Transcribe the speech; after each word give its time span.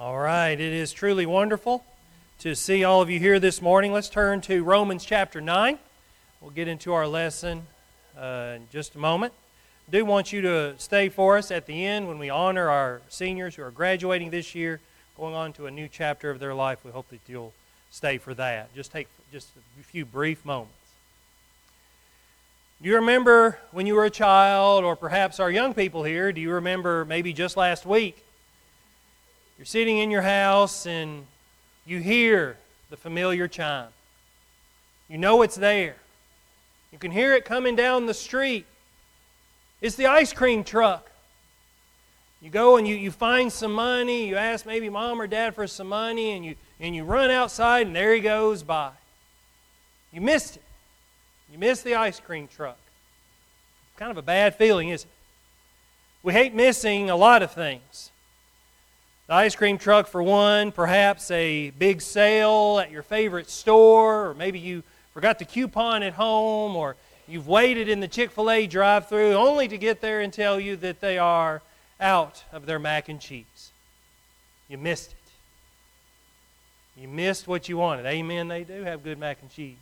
All 0.00 0.16
right, 0.16 0.52
it 0.52 0.60
is 0.60 0.92
truly 0.92 1.26
wonderful 1.26 1.84
to 2.38 2.54
see 2.54 2.84
all 2.84 3.02
of 3.02 3.10
you 3.10 3.18
here 3.18 3.40
this 3.40 3.60
morning. 3.60 3.92
Let's 3.92 4.08
turn 4.08 4.40
to 4.42 4.62
Romans 4.62 5.04
chapter 5.04 5.40
9. 5.40 5.76
We'll 6.40 6.52
get 6.52 6.68
into 6.68 6.92
our 6.92 7.08
lesson 7.08 7.66
uh, 8.16 8.52
in 8.54 8.68
just 8.70 8.94
a 8.94 8.98
moment. 8.98 9.32
I 9.88 9.90
do 9.90 10.04
want 10.04 10.32
you 10.32 10.40
to 10.42 10.78
stay 10.78 11.08
for 11.08 11.36
us 11.36 11.50
at 11.50 11.66
the 11.66 11.84
end 11.84 12.06
when 12.06 12.20
we 12.20 12.30
honor 12.30 12.70
our 12.70 13.00
seniors 13.08 13.56
who 13.56 13.64
are 13.64 13.72
graduating 13.72 14.30
this 14.30 14.54
year, 14.54 14.78
going 15.16 15.34
on 15.34 15.52
to 15.54 15.66
a 15.66 15.70
new 15.72 15.88
chapter 15.88 16.30
of 16.30 16.38
their 16.38 16.54
life. 16.54 16.84
We 16.84 16.92
hope 16.92 17.08
that 17.08 17.22
you'll 17.26 17.52
stay 17.90 18.18
for 18.18 18.34
that. 18.34 18.72
Just 18.76 18.92
take 18.92 19.08
just 19.32 19.48
a 19.80 19.82
few 19.82 20.04
brief 20.04 20.44
moments. 20.44 20.74
Do 22.80 22.88
you 22.88 22.94
remember 22.94 23.58
when 23.72 23.88
you 23.88 23.96
were 23.96 24.04
a 24.04 24.10
child, 24.10 24.84
or 24.84 24.94
perhaps 24.94 25.40
our 25.40 25.50
young 25.50 25.74
people 25.74 26.04
here, 26.04 26.30
do 26.30 26.40
you 26.40 26.52
remember 26.52 27.04
maybe 27.04 27.32
just 27.32 27.56
last 27.56 27.84
week? 27.84 28.24
You're 29.58 29.64
sitting 29.64 29.98
in 29.98 30.10
your 30.10 30.22
house 30.22 30.86
and 30.86 31.26
you 31.84 31.98
hear 31.98 32.56
the 32.90 32.96
familiar 32.96 33.48
chime. 33.48 33.88
You 35.08 35.18
know 35.18 35.42
it's 35.42 35.56
there. 35.56 35.96
You 36.92 36.98
can 36.98 37.10
hear 37.10 37.34
it 37.34 37.44
coming 37.44 37.74
down 37.74 38.06
the 38.06 38.14
street. 38.14 38.66
It's 39.80 39.96
the 39.96 40.06
ice 40.06 40.32
cream 40.32 40.62
truck. 40.62 41.10
You 42.40 42.50
go 42.50 42.76
and 42.76 42.86
you, 42.86 42.94
you 42.94 43.10
find 43.10 43.52
some 43.52 43.72
money, 43.72 44.28
you 44.28 44.36
ask 44.36 44.64
maybe 44.64 44.88
mom 44.88 45.20
or 45.20 45.26
dad 45.26 45.56
for 45.56 45.66
some 45.66 45.88
money, 45.88 46.32
and 46.32 46.44
you, 46.44 46.54
and 46.78 46.94
you 46.94 47.02
run 47.02 47.30
outside, 47.30 47.88
and 47.88 47.96
there 47.96 48.14
he 48.14 48.20
goes 48.20 48.62
by. 48.62 48.92
You 50.12 50.20
missed 50.20 50.56
it. 50.56 50.62
You 51.52 51.58
missed 51.58 51.82
the 51.82 51.96
ice 51.96 52.20
cream 52.20 52.46
truck. 52.46 52.78
Kind 53.96 54.12
of 54.12 54.18
a 54.18 54.22
bad 54.22 54.54
feeling, 54.54 54.90
isn't 54.90 55.08
it? 55.08 55.14
We 56.22 56.32
hate 56.32 56.54
missing 56.54 57.10
a 57.10 57.16
lot 57.16 57.42
of 57.42 57.50
things. 57.50 58.12
The 59.28 59.34
ice 59.34 59.54
cream 59.54 59.76
truck, 59.76 60.06
for 60.06 60.22
one, 60.22 60.72
perhaps 60.72 61.30
a 61.30 61.68
big 61.68 62.00
sale 62.00 62.80
at 62.82 62.90
your 62.90 63.02
favorite 63.02 63.50
store, 63.50 64.30
or 64.30 64.34
maybe 64.34 64.58
you 64.58 64.82
forgot 65.12 65.38
the 65.38 65.44
coupon 65.44 66.02
at 66.02 66.14
home, 66.14 66.74
or 66.74 66.96
you've 67.26 67.46
waited 67.46 67.90
in 67.90 68.00
the 68.00 68.08
Chick 68.08 68.30
fil 68.30 68.50
A 68.50 68.66
drive 68.66 69.06
through 69.06 69.34
only 69.34 69.68
to 69.68 69.76
get 69.76 70.00
there 70.00 70.22
and 70.22 70.32
tell 70.32 70.58
you 70.58 70.76
that 70.76 71.02
they 71.02 71.18
are 71.18 71.60
out 72.00 72.42
of 72.52 72.64
their 72.64 72.78
mac 72.78 73.10
and 73.10 73.20
cheese. 73.20 73.70
You 74.66 74.78
missed 74.78 75.10
it. 75.10 75.16
You 76.98 77.06
missed 77.06 77.46
what 77.46 77.68
you 77.68 77.76
wanted. 77.76 78.06
Amen, 78.06 78.48
they 78.48 78.64
do 78.64 78.82
have 78.84 79.04
good 79.04 79.18
mac 79.18 79.42
and 79.42 79.50
cheese. 79.50 79.76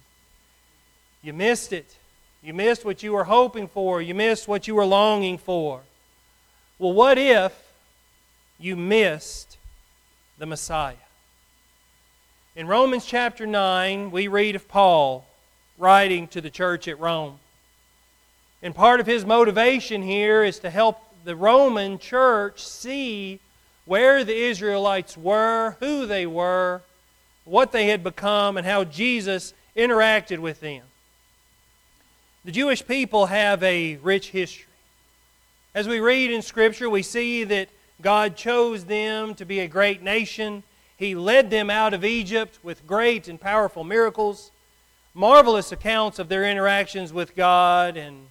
You 1.23 1.33
missed 1.33 1.73
it. 1.73 1.97
You 2.43 2.53
missed 2.53 2.85
what 2.85 3.01
you 3.05 3.13
were 3.13 3.25
hoping 3.25 3.69
for. 3.69 4.03
You 4.03 4.13
missed 4.17 4.49
what 4.49 4.67
you 4.67 4.75
were 4.75 4.85
longing 4.85 5.39
for. 5.39 5.83
Well, 6.81 6.93
what 6.93 7.17
if 7.17 7.66
you 8.59 8.77
missed 8.77 9.59
the 10.39 10.47
Messiah. 10.47 10.95
In 12.55 12.67
Romans 12.67 13.05
chapter 13.05 13.47
9, 13.47 14.11
we 14.11 14.29
read 14.29 14.57
of 14.57 14.67
Paul 14.67 15.27
writing 15.79 16.27
to 16.29 16.41
the 16.41 16.51
church 16.51 16.89
at 16.89 16.99
Rome. 16.99 17.39
And 18.63 18.75
part 18.75 19.01
of 19.01 19.07
his 19.07 19.27
motivation 19.27 20.03
here 20.03 20.43
is 20.43 20.59
to 20.61 20.71
help 20.71 21.03
the 21.25 21.37
Roman 21.37 21.99
church 21.99 22.65
see 22.65 23.41
where 23.85 24.25
the 24.25 24.35
Israelites 24.35 25.17
were, 25.17 25.77
who 25.81 26.07
they 26.07 26.27
were, 26.27 26.81
what 27.45 27.73
they 27.73 27.89
had 27.89 28.03
become, 28.03 28.57
and 28.57 28.67
how 28.67 28.85
Jesus 28.85 29.53
interacted 29.77 30.39
with 30.39 30.61
them. 30.61 30.83
The 32.45 32.53
Jewish 32.53 32.87
people 32.87 33.27
have 33.27 33.63
a 33.63 33.97
rich 33.97 34.31
history. 34.31 34.67
As 35.75 35.87
we 35.87 36.01
read 36.01 36.31
in 36.31 36.43
Scripture, 36.43 36.89
we 36.89 37.03
see 37.03 37.45
that 37.45 37.69
God 38.01 38.37
chose 38.37 38.85
them 38.85 39.35
to 39.35 39.45
be 39.45 39.61
a 39.61 39.69
great 39.69 40.03
nation. 40.03 40.63
He 40.97 41.15
led 41.15 41.51
them 41.51 41.71
out 41.71 41.95
of 41.95 42.05
Egypt 42.05 42.59
with 42.63 42.87
great 42.87 43.29
and 43.29 43.41
powerful 43.41 43.85
miracles, 43.85 44.51
marvelous 45.15 45.73
accounts 45.73 46.19
of 46.19 46.29
their 46.29 46.45
interactions 46.45 47.13
with 47.13 47.35
God 47.35 47.97
and 47.97 48.27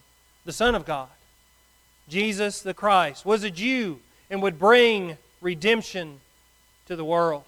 the 0.46 0.54
Son 0.54 0.76
of 0.76 0.86
God. 0.86 1.10
Jesus 2.08 2.62
the 2.62 2.74
Christ 2.74 3.26
was 3.26 3.44
a 3.44 3.50
Jew 3.50 4.00
and 4.30 4.42
would 4.42 4.60
bring 4.60 5.18
redemption 5.42 6.20
to 6.88 6.96
the 6.96 7.06
world. 7.06 7.44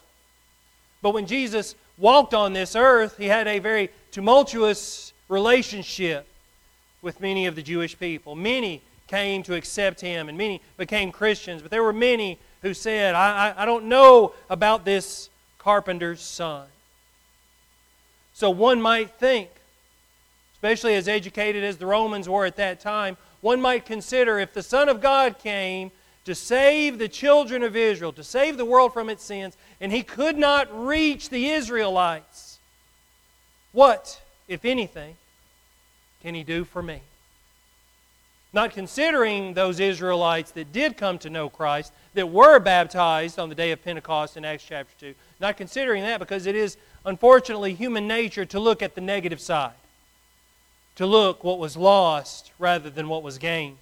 But 1.02 1.14
when 1.14 1.28
Jesus 1.28 1.76
walked 1.98 2.34
on 2.34 2.54
this 2.54 2.76
earth, 2.76 3.18
he 3.18 3.26
had 3.26 3.48
a 3.48 3.60
very 3.60 3.90
tumultuous 4.12 5.14
relationship 5.30 6.28
with 7.02 7.22
many 7.22 7.46
of 7.46 7.56
the 7.56 7.62
Jewish 7.62 7.98
people. 7.98 8.36
Many 8.36 8.82
came 9.08 9.44
to 9.44 9.56
accept 9.56 10.02
him, 10.02 10.30
and 10.30 10.38
many 10.38 10.62
became 10.78 11.12
Christians. 11.12 11.62
But 11.62 11.72
there 11.72 11.84
were 11.84 11.94
many 11.94 12.40
who 12.62 12.74
said, 12.74 13.16
I, 13.16 13.50
I, 13.50 13.64
I 13.64 13.66
don't 13.66 13.86
know 13.86 14.34
about 14.50 14.86
this 14.86 15.30
carpenter's 15.58 16.22
son. 16.22 16.68
So 18.34 18.50
one 18.50 18.82
might 18.82 19.12
think, 19.12 19.50
especially 20.54 20.96
as 20.96 21.08
educated 21.08 21.64
as 21.64 21.78
the 21.78 21.86
Romans 21.86 22.30
were 22.30 22.46
at 22.46 22.56
that 22.58 22.80
time, 22.80 23.18
one 23.42 23.62
might 23.62 23.86
consider 23.86 24.40
if 24.40 24.54
the 24.54 24.64
Son 24.64 24.90
of 24.90 25.02
God 25.02 25.40
came 25.40 25.92
to 26.26 26.36
save 26.36 27.00
the 27.00 27.08
children 27.08 27.64
of 27.64 27.76
Israel, 27.76 28.12
to 28.14 28.24
save 28.24 28.58
the 28.58 28.66
world 28.66 28.94
from 28.94 29.10
its 29.10 29.24
sins, 29.24 29.56
and 29.80 29.92
he 29.92 30.04
could 30.04 30.38
not 30.38 30.68
reach 30.86 31.30
the 31.30 31.50
Israelites, 31.50 32.60
what, 33.72 34.22
if 34.48 34.66
anything, 34.66 35.16
can 36.22 36.36
he 36.36 36.44
do 36.44 36.66
for 36.66 36.84
me? 36.84 37.02
Not 38.58 38.72
considering 38.72 39.54
those 39.54 39.80
Israelites 39.80 40.50
that 40.54 40.74
did 40.74 40.98
come 40.98 41.20
to 41.20 41.30
know 41.30 41.48
Christ, 41.48 41.94
that 42.16 42.32
were 42.32 42.58
baptized 42.58 43.38
on 43.38 43.50
the 43.50 43.54
day 43.54 43.72
of 43.72 43.84
Pentecost 43.84 44.36
in 44.36 44.44
Acts 44.44 44.64
chapter 44.68 44.92
2. 45.00 45.14
Not 45.40 45.58
considering 45.58 46.02
that 46.02 46.18
because 46.20 46.48
it 46.48 46.56
is 46.56 46.76
unfortunately 47.06 47.76
human 47.76 48.08
nature 48.08 48.46
to 48.46 48.60
look 48.60 48.82
at 48.82 48.96
the 48.96 49.02
negative 49.02 49.40
side, 49.40 49.76
to 50.96 51.06
look 51.06 51.44
what 51.44 51.60
was 51.60 51.78
lost 51.78 52.52
rather 52.58 52.90
than 52.90 53.10
what 53.10 53.22
was 53.22 53.38
gained. 53.38 53.78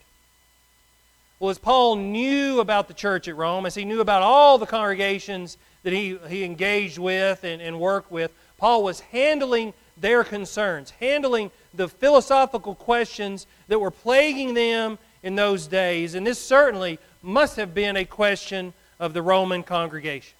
Well, 1.39 1.51
as 1.51 1.57
Paul 1.57 1.95
knew 1.95 2.59
about 2.59 2.89
the 2.89 2.93
church 2.93 3.29
at 3.29 3.37
Rome, 3.37 3.65
as 3.65 3.75
he 3.75 3.85
knew 3.85 4.01
about 4.01 4.23
all 4.23 4.57
the 4.57 4.65
congregations 4.65 5.57
that 5.83 5.93
he, 5.93 6.19
he 6.27 6.43
engaged 6.43 6.97
with 6.97 7.45
and, 7.45 7.61
and 7.61 7.79
worked 7.79 8.11
with, 8.11 8.29
Paul 8.57 8.83
was 8.83 8.99
handling 8.99 9.73
their 9.97 10.23
concerns, 10.23 10.91
handling 10.99 11.51
the 11.73 11.87
philosophical 11.87 12.75
questions 12.75 13.47
that 13.67 13.79
were 13.79 13.91
plaguing 13.91 14.53
them 14.53 14.97
in 15.23 15.35
those 15.35 15.67
days. 15.67 16.15
And 16.15 16.25
this 16.25 16.39
certainly 16.39 16.99
must 17.21 17.55
have 17.55 17.73
been 17.73 17.97
a 17.97 18.05
question 18.05 18.73
of 18.99 19.13
the 19.13 19.21
Roman 19.21 19.63
congregation. 19.63 20.35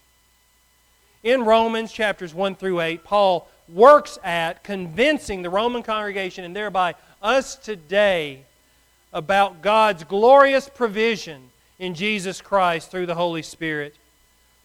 In 1.23 1.43
Romans 1.43 1.91
chapters 1.91 2.33
1 2.33 2.55
through 2.55 2.81
8, 2.81 3.03
Paul 3.03 3.49
works 3.67 4.19
at 4.23 4.63
convincing 4.63 5.41
the 5.41 5.49
Roman 5.49 5.81
congregation 5.81 6.43
and 6.43 6.55
thereby 6.55 6.93
us 7.22 7.55
today 7.55 8.43
about 9.11 9.61
God's 9.61 10.03
glorious 10.03 10.69
provision 10.69 11.49
in 11.79 11.95
Jesus 11.95 12.41
Christ 12.41 12.91
through 12.91 13.07
the 13.07 13.16
Holy 13.16 13.41
Spirit. 13.41 13.95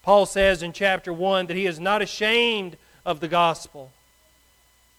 Paul 0.02 0.26
says 0.26 0.62
in 0.62 0.72
chapter 0.72 1.12
1 1.12 1.46
that 1.46 1.56
he 1.56 1.66
is 1.66 1.80
not 1.80 2.02
ashamed 2.02 2.76
of 3.06 3.20
the 3.20 3.28
gospel 3.28 3.90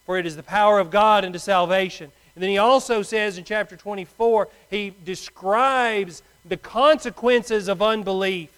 for 0.05 0.17
it 0.17 0.25
is 0.25 0.35
the 0.35 0.43
power 0.43 0.79
of 0.79 0.91
God 0.91 1.25
unto 1.25 1.39
salvation. 1.39 2.11
And 2.35 2.41
then 2.41 2.49
he 2.49 2.57
also 2.57 3.01
says 3.01 3.37
in 3.37 3.43
chapter 3.43 3.75
24, 3.75 4.47
he 4.69 4.93
describes 5.03 6.23
the 6.45 6.57
consequences 6.57 7.67
of 7.67 7.81
unbelief. 7.81 8.49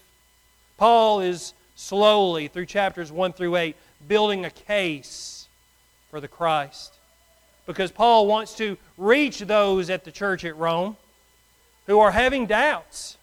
Paul 0.78 1.22
is 1.22 1.54
slowly, 1.76 2.48
through 2.48 2.68
chapters 2.68 3.12
1 3.12 3.34
through 3.34 3.56
8, 3.56 3.76
building 4.08 4.46
a 4.46 4.50
case 4.50 5.48
for 6.10 6.22
the 6.22 6.28
Christ. 6.28 6.94
Because 7.66 7.92
Paul 7.92 8.28
wants 8.28 8.56
to 8.56 8.78
reach 8.98 9.40
those 9.40 9.90
at 9.90 10.04
the 10.04 10.12
church 10.12 10.46
at 10.46 10.58
Rome 10.58 10.98
who 11.88 12.00
are 12.00 12.12
having 12.12 12.46
doubts. 12.46 13.18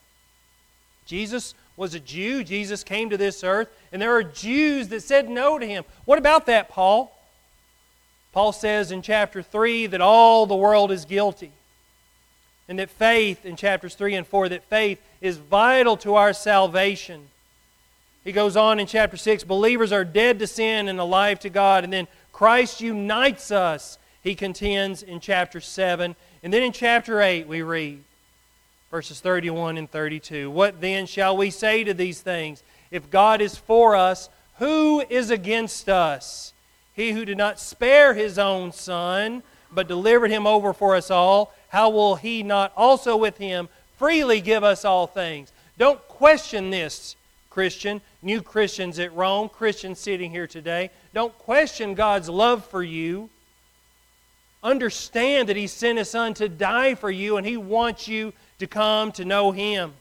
Jesus 1.06 1.54
was 1.76 1.94
a 1.94 2.00
Jew. 2.00 2.44
Jesus 2.44 2.84
came 2.84 3.10
to 3.10 3.16
this 3.16 3.42
earth, 3.42 3.68
and 3.92 4.00
there 4.00 4.14
are 4.14 4.22
Jews 4.22 4.88
that 4.88 5.02
said 5.02 5.28
no 5.28 5.58
to 5.58 5.66
him. 5.66 5.84
What 6.04 6.18
about 6.18 6.46
that, 6.46 6.68
Paul? 6.68 7.16
Paul 8.32 8.52
says 8.52 8.92
in 8.92 9.02
chapter 9.02 9.42
3 9.42 9.86
that 9.88 10.00
all 10.00 10.46
the 10.46 10.56
world 10.56 10.92
is 10.92 11.04
guilty. 11.04 11.52
And 12.68 12.78
that 12.78 12.90
faith, 12.90 13.44
in 13.44 13.56
chapters 13.56 13.94
3 13.94 14.14
and 14.14 14.26
4, 14.26 14.50
that 14.50 14.64
faith 14.64 15.02
is 15.20 15.38
vital 15.38 15.96
to 15.98 16.14
our 16.14 16.32
salvation. 16.32 17.28
He 18.22 18.30
goes 18.32 18.56
on 18.56 18.78
in 18.78 18.86
chapter 18.86 19.16
6 19.16 19.42
believers 19.44 19.92
are 19.92 20.04
dead 20.04 20.38
to 20.38 20.46
sin 20.46 20.86
and 20.86 21.00
alive 21.00 21.40
to 21.40 21.50
God. 21.50 21.82
And 21.82 21.92
then 21.92 22.06
Christ 22.32 22.80
unites 22.80 23.50
us, 23.50 23.98
he 24.22 24.34
contends 24.34 25.02
in 25.02 25.18
chapter 25.18 25.60
7. 25.60 26.14
And 26.42 26.52
then 26.52 26.62
in 26.62 26.72
chapter 26.72 27.20
8, 27.20 27.48
we 27.48 27.62
read 27.62 28.04
verses 28.90 29.20
31 29.20 29.76
and 29.76 29.90
32. 29.90 30.50
What 30.50 30.80
then 30.80 31.06
shall 31.06 31.36
we 31.36 31.50
say 31.50 31.82
to 31.84 31.94
these 31.94 32.20
things? 32.20 32.62
If 32.90 33.10
God 33.10 33.40
is 33.40 33.56
for 33.56 33.96
us, 33.96 34.28
who 34.58 35.00
is 35.08 35.30
against 35.30 35.88
us? 35.88 36.52
He 37.00 37.12
who 37.12 37.24
did 37.24 37.38
not 37.38 37.58
spare 37.58 38.12
his 38.12 38.38
own 38.38 38.72
son, 38.72 39.42
but 39.72 39.88
delivered 39.88 40.30
him 40.30 40.46
over 40.46 40.74
for 40.74 40.94
us 40.94 41.10
all, 41.10 41.54
how 41.68 41.88
will 41.88 42.16
he 42.16 42.42
not 42.42 42.74
also 42.76 43.16
with 43.16 43.38
him 43.38 43.70
freely 43.96 44.42
give 44.42 44.62
us 44.62 44.84
all 44.84 45.06
things? 45.06 45.50
Don't 45.78 46.06
question 46.08 46.68
this 46.68 47.16
Christian, 47.48 48.02
new 48.20 48.42
Christians 48.42 48.98
at 48.98 49.14
Rome, 49.14 49.48
Christians 49.48 49.98
sitting 49.98 50.30
here 50.30 50.46
today, 50.46 50.90
don't 51.14 51.36
question 51.38 51.94
God's 51.94 52.28
love 52.28 52.66
for 52.66 52.82
you. 52.82 53.30
Understand 54.62 55.48
that 55.48 55.56
He 55.56 55.68
sent 55.68 55.96
His 55.96 56.10
Son 56.10 56.34
to 56.34 56.50
die 56.50 56.94
for 56.94 57.10
you 57.10 57.38
and 57.38 57.46
He 57.46 57.56
wants 57.56 58.08
you 58.08 58.34
to 58.58 58.66
come 58.66 59.10
to 59.12 59.24
know 59.24 59.52
Him. 59.52 59.94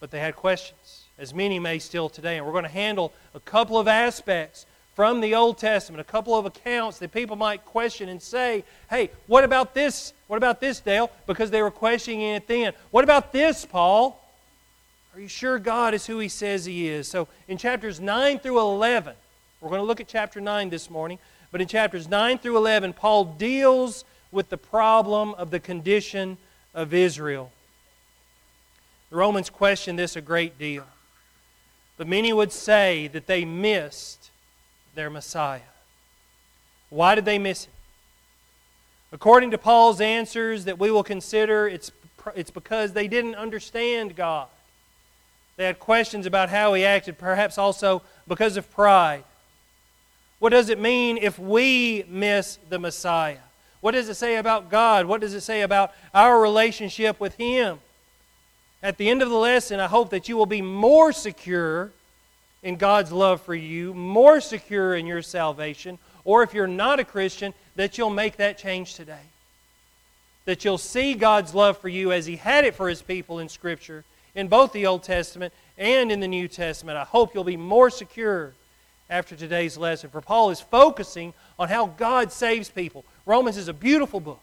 But 0.00 0.10
they 0.10 0.18
had 0.18 0.34
questions, 0.34 1.04
as 1.16 1.32
many 1.32 1.60
may 1.60 1.78
still 1.78 2.08
today. 2.08 2.38
And 2.38 2.44
we're 2.44 2.50
going 2.50 2.64
to 2.64 2.70
handle 2.70 3.12
a 3.34 3.40
couple 3.40 3.78
of 3.78 3.86
aspects 3.86 4.66
from 4.94 5.20
the 5.20 5.34
Old 5.34 5.58
Testament, 5.58 6.00
a 6.00 6.04
couple 6.04 6.36
of 6.36 6.44
accounts 6.44 6.98
that 6.98 7.12
people 7.12 7.36
might 7.36 7.64
question 7.64 8.08
and 8.08 8.20
say, 8.20 8.64
hey, 8.90 9.10
what 9.26 9.42
about 9.44 9.74
this? 9.74 10.12
What 10.26 10.36
about 10.36 10.60
this, 10.60 10.80
Dale? 10.80 11.10
Because 11.26 11.50
they 11.50 11.62
were 11.62 11.70
questioning 11.70 12.20
it 12.20 12.46
then. 12.46 12.72
What 12.90 13.04
about 13.04 13.32
this, 13.32 13.64
Paul? 13.64 14.18
Are 15.14 15.20
you 15.20 15.28
sure 15.28 15.58
God 15.58 15.94
is 15.94 16.06
who 16.06 16.18
He 16.18 16.28
says 16.28 16.64
He 16.64 16.88
is? 16.88 17.08
So 17.08 17.28
in 17.48 17.56
chapters 17.56 18.00
9 18.00 18.38
through 18.38 18.58
11, 18.58 19.14
we're 19.60 19.68
going 19.68 19.80
to 19.80 19.86
look 19.86 20.00
at 20.00 20.08
chapter 20.08 20.40
9 20.40 20.70
this 20.70 20.90
morning, 20.90 21.18
but 21.50 21.60
in 21.60 21.68
chapters 21.68 22.08
9 22.08 22.38
through 22.38 22.56
11, 22.56 22.92
Paul 22.94 23.24
deals 23.24 24.04
with 24.30 24.48
the 24.48 24.56
problem 24.56 25.34
of 25.34 25.50
the 25.50 25.60
condition 25.60 26.38
of 26.74 26.92
Israel. 26.92 27.52
The 29.10 29.16
Romans 29.16 29.50
question 29.50 29.96
this 29.96 30.16
a 30.16 30.22
great 30.22 30.58
deal. 30.58 30.84
But 31.98 32.08
many 32.08 32.32
would 32.32 32.50
say 32.50 33.08
that 33.08 33.26
they 33.26 33.44
missed 33.44 34.31
their 34.94 35.10
Messiah. 35.10 35.60
Why 36.90 37.14
did 37.14 37.24
they 37.24 37.38
miss 37.38 37.64
him? 37.64 37.72
According 39.12 39.50
to 39.50 39.58
Paul's 39.58 40.00
answers 40.00 40.64
that 40.64 40.78
we 40.78 40.90
will 40.90 41.02
consider, 41.02 41.68
it's, 41.68 41.92
it's 42.34 42.50
because 42.50 42.92
they 42.92 43.08
didn't 43.08 43.34
understand 43.34 44.16
God. 44.16 44.48
They 45.56 45.64
had 45.64 45.78
questions 45.78 46.24
about 46.24 46.48
how 46.48 46.72
he 46.74 46.84
acted, 46.84 47.18
perhaps 47.18 47.58
also 47.58 48.02
because 48.26 48.56
of 48.56 48.70
pride. 48.70 49.24
What 50.38 50.50
does 50.50 50.70
it 50.70 50.80
mean 50.80 51.18
if 51.18 51.38
we 51.38 52.04
miss 52.08 52.58
the 52.68 52.78
Messiah? 52.78 53.38
What 53.80 53.92
does 53.92 54.08
it 54.08 54.14
say 54.14 54.36
about 54.36 54.70
God? 54.70 55.06
What 55.06 55.20
does 55.20 55.34
it 55.34 55.42
say 55.42 55.62
about 55.62 55.92
our 56.14 56.40
relationship 56.40 57.20
with 57.20 57.36
Him? 57.36 57.80
At 58.82 58.96
the 58.96 59.08
end 59.08 59.22
of 59.22 59.28
the 59.28 59.36
lesson, 59.36 59.78
I 59.78 59.86
hope 59.86 60.10
that 60.10 60.28
you 60.28 60.36
will 60.36 60.46
be 60.46 60.62
more 60.62 61.12
secure 61.12 61.92
in 62.62 62.76
God's 62.76 63.10
love 63.10 63.40
for 63.42 63.54
you, 63.54 63.92
more 63.92 64.40
secure 64.40 64.94
in 64.94 65.06
your 65.06 65.22
salvation, 65.22 65.98
or 66.24 66.42
if 66.42 66.54
you're 66.54 66.66
not 66.66 67.00
a 67.00 67.04
Christian, 67.04 67.52
that 67.76 67.98
you'll 67.98 68.10
make 68.10 68.36
that 68.36 68.58
change 68.58 68.94
today. 68.94 69.24
That 70.44 70.64
you'll 70.64 70.78
see 70.78 71.14
God's 71.14 71.54
love 71.54 71.78
for 71.78 71.88
you 71.88 72.12
as 72.12 72.26
He 72.26 72.36
had 72.36 72.64
it 72.64 72.74
for 72.74 72.88
His 72.88 73.02
people 73.02 73.40
in 73.40 73.48
Scripture, 73.48 74.04
in 74.34 74.48
both 74.48 74.72
the 74.72 74.86
Old 74.86 75.02
Testament 75.02 75.52
and 75.76 76.12
in 76.12 76.20
the 76.20 76.28
New 76.28 76.48
Testament. 76.48 76.96
I 76.96 77.04
hope 77.04 77.34
you'll 77.34 77.44
be 77.44 77.56
more 77.56 77.90
secure 77.90 78.52
after 79.10 79.34
today's 79.36 79.76
lesson. 79.76 80.10
For 80.10 80.20
Paul 80.20 80.50
is 80.50 80.60
focusing 80.60 81.34
on 81.58 81.68
how 81.68 81.86
God 81.86 82.32
saves 82.32 82.70
people. 82.70 83.04
Romans 83.26 83.56
is 83.56 83.68
a 83.68 83.74
beautiful 83.74 84.20
book. 84.20 84.40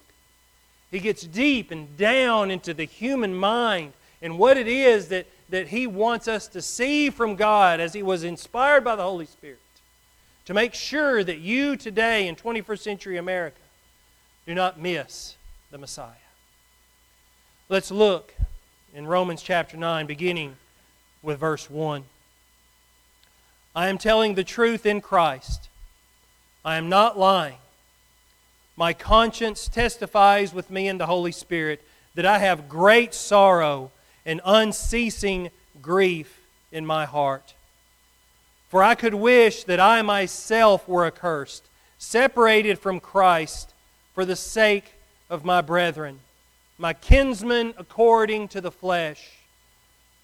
He 0.92 1.00
gets 1.00 1.24
deep 1.24 1.72
and 1.72 1.96
down 1.98 2.52
into 2.52 2.74
the 2.74 2.86
human 2.86 3.34
mind 3.34 3.94
and 4.22 4.38
what 4.38 4.58
it 4.58 4.68
is 4.68 5.08
that, 5.10 5.26
that 5.50 5.70
he 5.70 5.88
wants 5.88 6.28
us 6.28 6.48
to 6.50 6.62
see 6.62 7.10
from 7.10 7.36
God 7.36 7.80
as 7.80 7.94
he 7.94 8.04
was 8.04 8.24
inspired 8.24 8.84
by 8.84 8.96
the 8.96 9.04
Holy 9.04 9.26
Spirit 9.26 9.60
to 10.46 10.54
make 10.54 10.74
sure 10.74 11.24
that 11.24 11.40
you 11.40 11.76
today 11.76 12.28
in 12.28 12.36
21st 12.36 12.80
century 12.80 13.18
America 13.18 13.60
do 14.46 14.56
not 14.56 14.80
miss 14.80 15.36
the 15.72 15.78
Messiah. 15.78 16.14
Let's 17.68 17.92
look 17.92 18.34
in 18.96 19.06
Romans 19.06 19.44
chapter 19.44 19.78
9, 19.78 20.08
beginning 20.08 20.56
with 21.22 21.40
verse 21.40 21.70
1. 21.70 22.04
I 23.76 23.90
am 23.90 24.00
telling 24.00 24.34
the 24.34 24.44
truth 24.44 24.86
in 24.86 25.02
Christ. 25.02 25.70
I 26.66 26.78
am 26.78 26.90
not 26.90 27.18
lying. 27.18 27.58
My 28.76 28.94
conscience 28.94 29.68
testifies 29.68 30.54
with 30.54 30.72
me 30.72 30.88
in 30.88 30.98
the 30.98 31.06
Holy 31.06 31.32
Spirit 31.32 31.84
that 32.16 32.26
I 32.26 32.40
have 32.40 32.68
great 32.68 33.14
sorrow 33.14 33.92
and 34.30 34.42
unceasing 34.46 35.50
grief 35.82 36.40
in 36.72 36.86
my 36.86 37.06
heart. 37.06 37.54
For 38.70 38.84
I 38.84 38.94
could 38.94 39.16
wish 39.16 39.64
that 39.64 39.80
I 39.80 40.02
myself 40.04 40.88
were 40.88 41.06
accursed, 41.06 41.64
separated 41.98 42.78
from 42.78 43.00
Christ 43.00 43.74
for 44.14 44.26
the 44.26 44.36
sake 44.36 44.94
of 45.30 45.44
my 45.44 45.62
brethren 45.62 46.20
my 46.80 46.94
kinsmen 46.94 47.74
according 47.78 48.48
to 48.48 48.62
the 48.62 48.72
flesh. 48.72 49.32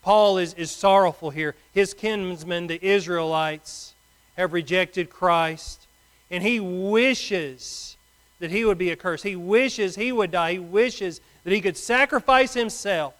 Paul 0.01 0.37
is, 0.37 0.53
is 0.53 0.71
sorrowful 0.71 1.29
here. 1.29 1.53
His 1.73 1.93
kinsmen, 1.93 2.67
the 2.67 2.83
Israelites, 2.83 3.93
have 4.37 4.53
rejected 4.53 5.09
Christ, 5.09 5.85
and 6.31 6.41
he 6.41 6.59
wishes 6.61 7.97
that 8.39 8.51
he 8.51 8.63
would 8.63 8.77
be 8.77 8.91
accursed. 8.91 9.25
He 9.25 9.35
wishes 9.35 9.95
he 9.95 10.13
would 10.13 10.31
die. 10.31 10.53
He 10.53 10.59
wishes 10.59 11.19
that 11.43 11.51
he 11.51 11.59
could 11.59 11.75
sacrifice 11.75 12.53
himself 12.53 13.13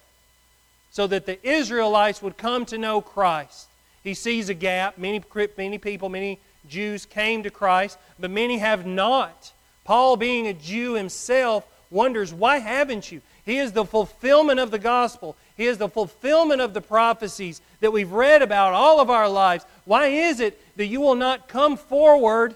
so 0.95 1.07
that 1.07 1.25
the 1.25 1.45
Israelites 1.45 2.21
would 2.21 2.38
come 2.38 2.65
to 2.65 2.77
know 2.77 3.01
Christ. 3.01 3.68
He 4.01 4.13
sees 4.13 4.47
a 4.47 4.53
gap. 4.53 4.97
Many, 4.97 5.21
many 5.57 5.77
people, 5.77 6.07
many 6.07 6.39
Jews 6.69 7.06
came 7.06 7.44
to 7.44 7.50
Christ, 7.50 7.97
but 8.18 8.31
many 8.31 8.59
have 8.59 8.86
not. 8.86 9.51
Paul, 9.83 10.15
being 10.15 10.47
a 10.47 10.53
Jew 10.53 10.94
himself, 10.94 11.68
wonders, 11.92 12.33
why 12.33 12.59
haven't 12.59 13.12
you? 13.12 13.21
He 13.45 13.57
is 13.57 13.74
the 13.74 13.83
fulfillment 13.83 14.62
of 14.62 14.71
the 14.71 14.80
gospel. 14.80 15.36
He 15.57 15.65
is 15.65 15.80
the 15.80 15.89
fulfillment 15.89 16.62
of 16.62 16.74
the 16.74 16.80
prophecies 16.80 17.59
that 17.81 17.92
we've 17.92 18.13
read 18.13 18.42
about 18.42 18.74
all 18.74 19.01
of 19.01 19.09
our 19.09 19.27
lives. 19.27 19.65
Why 19.83 20.07
is 20.07 20.39
it 20.39 20.57
that 20.77 20.86
you 20.86 21.01
will 21.01 21.15
not 21.15 21.50
come 21.50 21.75
forward 21.75 22.56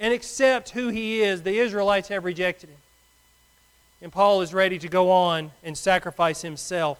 and 0.00 0.12
accept 0.12 0.70
who 0.70 0.88
He 0.88 1.22
is? 1.22 1.44
The 1.44 1.60
Israelites 1.60 2.08
have 2.08 2.24
rejected 2.24 2.68
Him. 2.68 2.78
And 4.02 4.10
Paul 4.10 4.42
is 4.42 4.52
ready 4.52 4.80
to 4.80 4.88
go 4.88 5.12
on 5.12 5.52
and 5.62 5.78
sacrifice 5.78 6.42
himself 6.42 6.98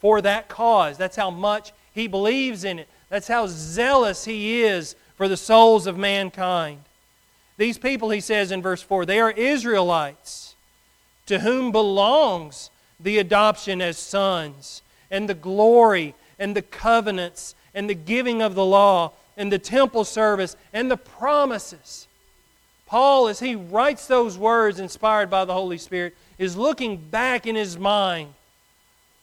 for 0.00 0.20
that 0.22 0.48
cause. 0.48 0.96
That's 0.96 1.16
how 1.16 1.30
much 1.30 1.72
he 1.92 2.06
believes 2.06 2.64
in 2.64 2.78
it. 2.78 2.88
That's 3.08 3.28
how 3.28 3.46
zealous 3.46 4.24
he 4.24 4.62
is 4.62 4.94
for 5.16 5.28
the 5.28 5.36
souls 5.36 5.86
of 5.86 5.98
mankind. 5.98 6.80
These 7.56 7.78
people, 7.78 8.10
he 8.10 8.20
says 8.20 8.52
in 8.52 8.62
verse 8.62 8.82
4, 8.82 9.04
they 9.04 9.18
are 9.18 9.32
Israelites 9.32 10.54
to 11.26 11.40
whom 11.40 11.72
belongs 11.72 12.70
the 13.00 13.18
adoption 13.18 13.80
as 13.80 13.98
sons, 13.98 14.82
and 15.10 15.28
the 15.28 15.34
glory, 15.34 16.14
and 16.38 16.56
the 16.56 16.62
covenants, 16.62 17.54
and 17.74 17.88
the 17.88 17.94
giving 17.94 18.42
of 18.42 18.54
the 18.54 18.64
law, 18.64 19.12
and 19.36 19.52
the 19.52 19.58
temple 19.58 20.04
service, 20.04 20.56
and 20.72 20.90
the 20.90 20.96
promises. 20.96 22.08
Paul, 22.86 23.28
as 23.28 23.40
he 23.40 23.54
writes 23.54 24.06
those 24.06 24.38
words 24.38 24.80
inspired 24.80 25.30
by 25.30 25.44
the 25.44 25.52
Holy 25.52 25.78
Spirit, 25.78 26.16
is 26.38 26.56
looking 26.56 26.96
back 26.96 27.46
in 27.46 27.54
his 27.54 27.78
mind 27.78 28.32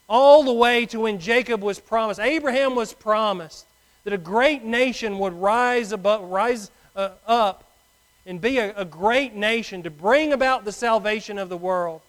all 0.07 0.43
the 0.43 0.53
way 0.53 0.85
to 0.87 1.01
when 1.01 1.19
Jacob 1.19 1.61
was 1.61 1.79
promised. 1.79 2.19
Abraham 2.19 2.75
was 2.75 2.93
promised 2.93 3.65
that 4.03 4.13
a 4.13 4.17
great 4.17 4.63
nation 4.63 5.19
would 5.19 5.33
rise, 5.33 5.91
above, 5.91 6.29
rise 6.29 6.69
uh, 6.95 7.09
up 7.25 7.71
and 8.25 8.39
be 8.39 8.57
a, 8.57 8.75
a 8.75 8.85
great 8.85 9.33
nation 9.33 9.83
to 9.83 9.89
bring 9.89 10.33
about 10.33 10.65
the 10.65 10.71
salvation 10.71 11.37
of 11.37 11.49
the 11.49 11.57
world. 11.57 12.01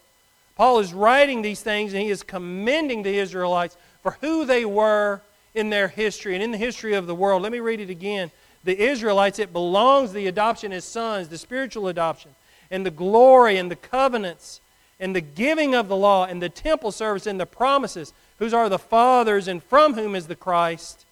Paul 0.55 0.79
is 0.79 0.93
writing 0.93 1.41
these 1.41 1.61
things 1.61 1.93
and 1.93 2.01
he 2.01 2.09
is 2.09 2.23
commending 2.23 3.03
the 3.03 3.17
Israelites 3.17 3.77
for 4.01 4.17
who 4.21 4.45
they 4.45 4.65
were 4.65 5.21
in 5.53 5.69
their 5.69 5.87
history 5.87 6.33
and 6.33 6.43
in 6.43 6.51
the 6.51 6.57
history 6.57 6.93
of 6.93 7.07
the 7.07 7.15
world. 7.15 7.41
Let 7.41 7.51
me 7.51 7.59
read 7.59 7.79
it 7.79 7.89
again. 7.89 8.31
The 8.63 8.79
Israelites, 8.79 9.39
it 9.39 9.53
belongs 9.53 10.13
the 10.13 10.27
adoption 10.27 10.73
as 10.73 10.83
sons, 10.83 11.29
the 11.29 11.37
spiritual 11.37 11.87
adoption, 11.87 12.31
and 12.69 12.85
the 12.85 12.91
glory 12.91 13.57
and 13.57 13.71
the 13.71 13.75
covenants 13.75 14.61
and 14.99 15.15
the 15.15 15.21
giving 15.21 15.75
of 15.75 15.87
the 15.87 15.95
law 15.95 16.25
and 16.25 16.41
the 16.41 16.49
temple 16.49 16.91
service 16.91 17.27
and 17.27 17.39
the 17.39 17.45
promises, 17.45 18.13
whose 18.39 18.53
are 18.53 18.69
the 18.69 18.79
fathers 18.79 19.47
and 19.47 19.63
from 19.63 19.93
whom 19.93 20.15
is 20.15 20.27
the 20.27 20.35
Christ, 20.35 21.05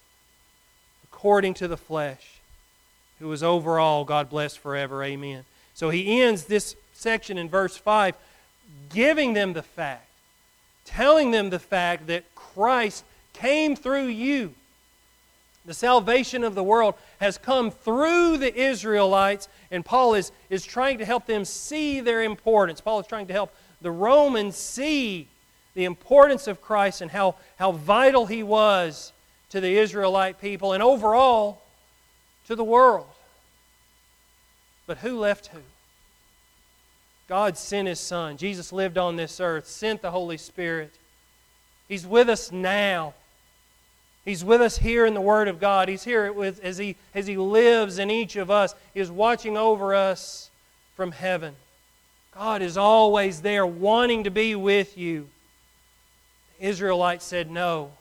according 1.04 1.54
to 1.56 1.68
the 1.68 1.78
flesh 1.78 2.36
who 3.20 3.32
is 3.32 3.44
over 3.44 3.80
all, 3.80 4.06
God 4.06 4.30
bless 4.30 4.56
forever. 4.56 5.04
Amen. 5.04 5.46
So 5.74 5.90
he 5.90 6.22
ends 6.22 6.46
this 6.46 6.76
section 6.94 7.38
in 7.38 7.50
verse 7.50 7.78
5 7.78 8.16
giving 8.90 9.34
them 9.34 9.54
the 9.54 9.64
fact, 9.64 10.08
telling 10.86 11.32
them 11.32 11.50
the 11.50 11.60
fact 11.60 12.08
that 12.08 12.24
Christ 12.36 13.04
came 13.34 13.76
through 13.76 14.08
you. 14.08 14.54
The 15.66 15.74
salvation 15.74 16.44
of 16.44 16.56
the 16.56 16.64
world 16.64 16.96
has 17.20 17.38
come 17.38 17.72
through 17.72 18.38
the 18.38 18.54
Israelites, 18.54 19.48
and 19.72 19.84
Paul 19.84 20.14
is, 20.14 20.32
is 20.50 20.64
trying 20.64 21.00
to 21.00 21.06
help 21.06 21.26
them 21.26 21.46
see 21.46 22.00
their 22.00 22.22
importance. 22.22 22.82
Paul 22.82 23.00
is 23.00 23.08
trying 23.08 23.28
to 23.28 23.34
help 23.34 23.52
the 23.82 23.92
Romans 23.92 24.56
see 24.56 25.28
the 25.74 25.86
importance 25.86 26.48
of 26.48 26.62
Christ 26.62 27.02
and 27.02 27.12
how, 27.12 27.36
how 27.58 27.72
vital 27.72 28.26
he 28.26 28.44
was 28.44 29.12
to 29.50 29.60
the 29.62 29.78
Israelite 29.78 30.40
people 30.42 30.74
and 30.74 30.82
overall 30.82 31.62
to 32.48 32.56
the 32.56 32.64
world. 32.64 33.08
But 34.88 35.00
who 35.00 35.20
left 35.20 35.48
who? 35.48 35.62
God 37.28 37.58
sent 37.58 37.88
His 37.88 38.00
Son. 38.00 38.38
Jesus 38.38 38.72
lived 38.72 38.98
on 38.98 39.16
this 39.16 39.40
earth, 39.40 39.68
sent 39.68 40.02
the 40.02 40.12
Holy 40.12 40.38
Spirit. 40.38 40.94
He's 41.88 42.06
with 42.06 42.30
us 42.30 42.52
now. 42.52 43.14
He's 44.24 44.44
with 44.44 44.62
us 44.62 44.78
here 44.78 45.06
in 45.06 45.14
the 45.14 45.22
Word 45.22 45.48
of 45.48 45.60
God. 45.60 45.88
He's 45.88 46.04
here 46.04 46.32
with, 46.32 46.64
as, 46.64 46.78
he, 46.78 46.96
as 47.14 47.28
He 47.28 47.38
lives 47.38 48.00
in 48.00 48.12
each 48.12 48.36
of 48.36 48.52
us. 48.52 48.76
He 48.94 49.00
is 49.00 49.12
watching 49.12 49.58
over 49.58 49.96
us 49.96 50.50
from 50.96 51.12
heaven. 51.12 51.56
God 52.36 52.62
is 52.62 52.76
always 52.76 53.42
there, 53.42 53.66
wanting 53.66 54.26
to 54.26 54.32
be 54.32 54.56
with 54.56 54.98
you. 54.98 55.30
The 56.60 56.68
Israelites 56.68 57.24
said, 57.24 57.50
No, 57.50 57.92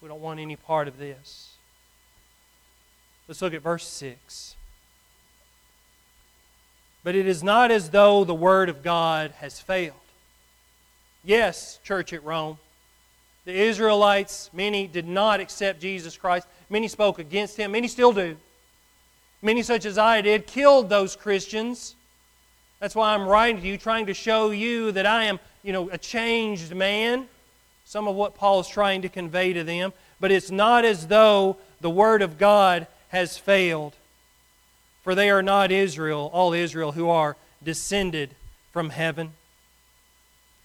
we 0.00 0.08
don't 0.08 0.20
want 0.20 0.38
any 0.38 0.54
part 0.54 0.86
of 0.86 0.96
this. 0.96 1.54
Let's 3.26 3.42
look 3.42 3.52
at 3.52 3.62
verse 3.62 3.86
6. 3.86 4.54
But 7.02 7.16
it 7.16 7.26
is 7.26 7.42
not 7.42 7.70
as 7.70 7.90
though 7.90 8.24
the 8.24 8.34
Word 8.34 8.68
of 8.68 8.82
God 8.82 9.32
has 9.38 9.60
failed. 9.60 9.96
Yes, 11.24 11.80
church 11.82 12.12
at 12.12 12.22
Rome, 12.22 12.58
the 13.44 13.52
Israelites, 13.52 14.50
many 14.52 14.86
did 14.86 15.06
not 15.06 15.40
accept 15.40 15.80
Jesus 15.80 16.16
Christ. 16.16 16.46
Many 16.70 16.86
spoke 16.86 17.18
against 17.18 17.56
him. 17.56 17.72
Many 17.72 17.88
still 17.88 18.12
do. 18.12 18.36
Many, 19.42 19.62
such 19.62 19.84
as 19.84 19.98
I 19.98 20.22
did, 20.22 20.46
killed 20.46 20.88
those 20.88 21.16
Christians. 21.16 21.96
That's 22.80 22.94
why 22.94 23.14
I'm 23.14 23.26
writing 23.26 23.60
to 23.60 23.66
you, 23.66 23.78
trying 23.78 24.06
to 24.06 24.14
show 24.14 24.50
you 24.50 24.92
that 24.92 25.06
I 25.06 25.24
am, 25.24 25.40
you 25.62 25.72
know, 25.72 25.88
a 25.90 25.98
changed 25.98 26.74
man. 26.74 27.28
Some 27.84 28.08
of 28.08 28.14
what 28.16 28.34
Paul 28.34 28.60
is 28.60 28.68
trying 28.68 29.02
to 29.02 29.08
convey 29.08 29.52
to 29.52 29.64
them. 29.64 29.92
But 30.20 30.30
it's 30.30 30.50
not 30.50 30.84
as 30.84 31.06
though 31.06 31.56
the 31.80 31.90
Word 31.90 32.22
of 32.22 32.38
God 32.38 32.86
has 33.08 33.38
failed. 33.38 33.94
For 35.02 35.14
they 35.14 35.30
are 35.30 35.42
not 35.42 35.70
Israel, 35.70 36.30
all 36.32 36.52
Israel, 36.52 36.92
who 36.92 37.08
are 37.08 37.36
descended 37.62 38.30
from 38.72 38.90
heaven, 38.90 39.32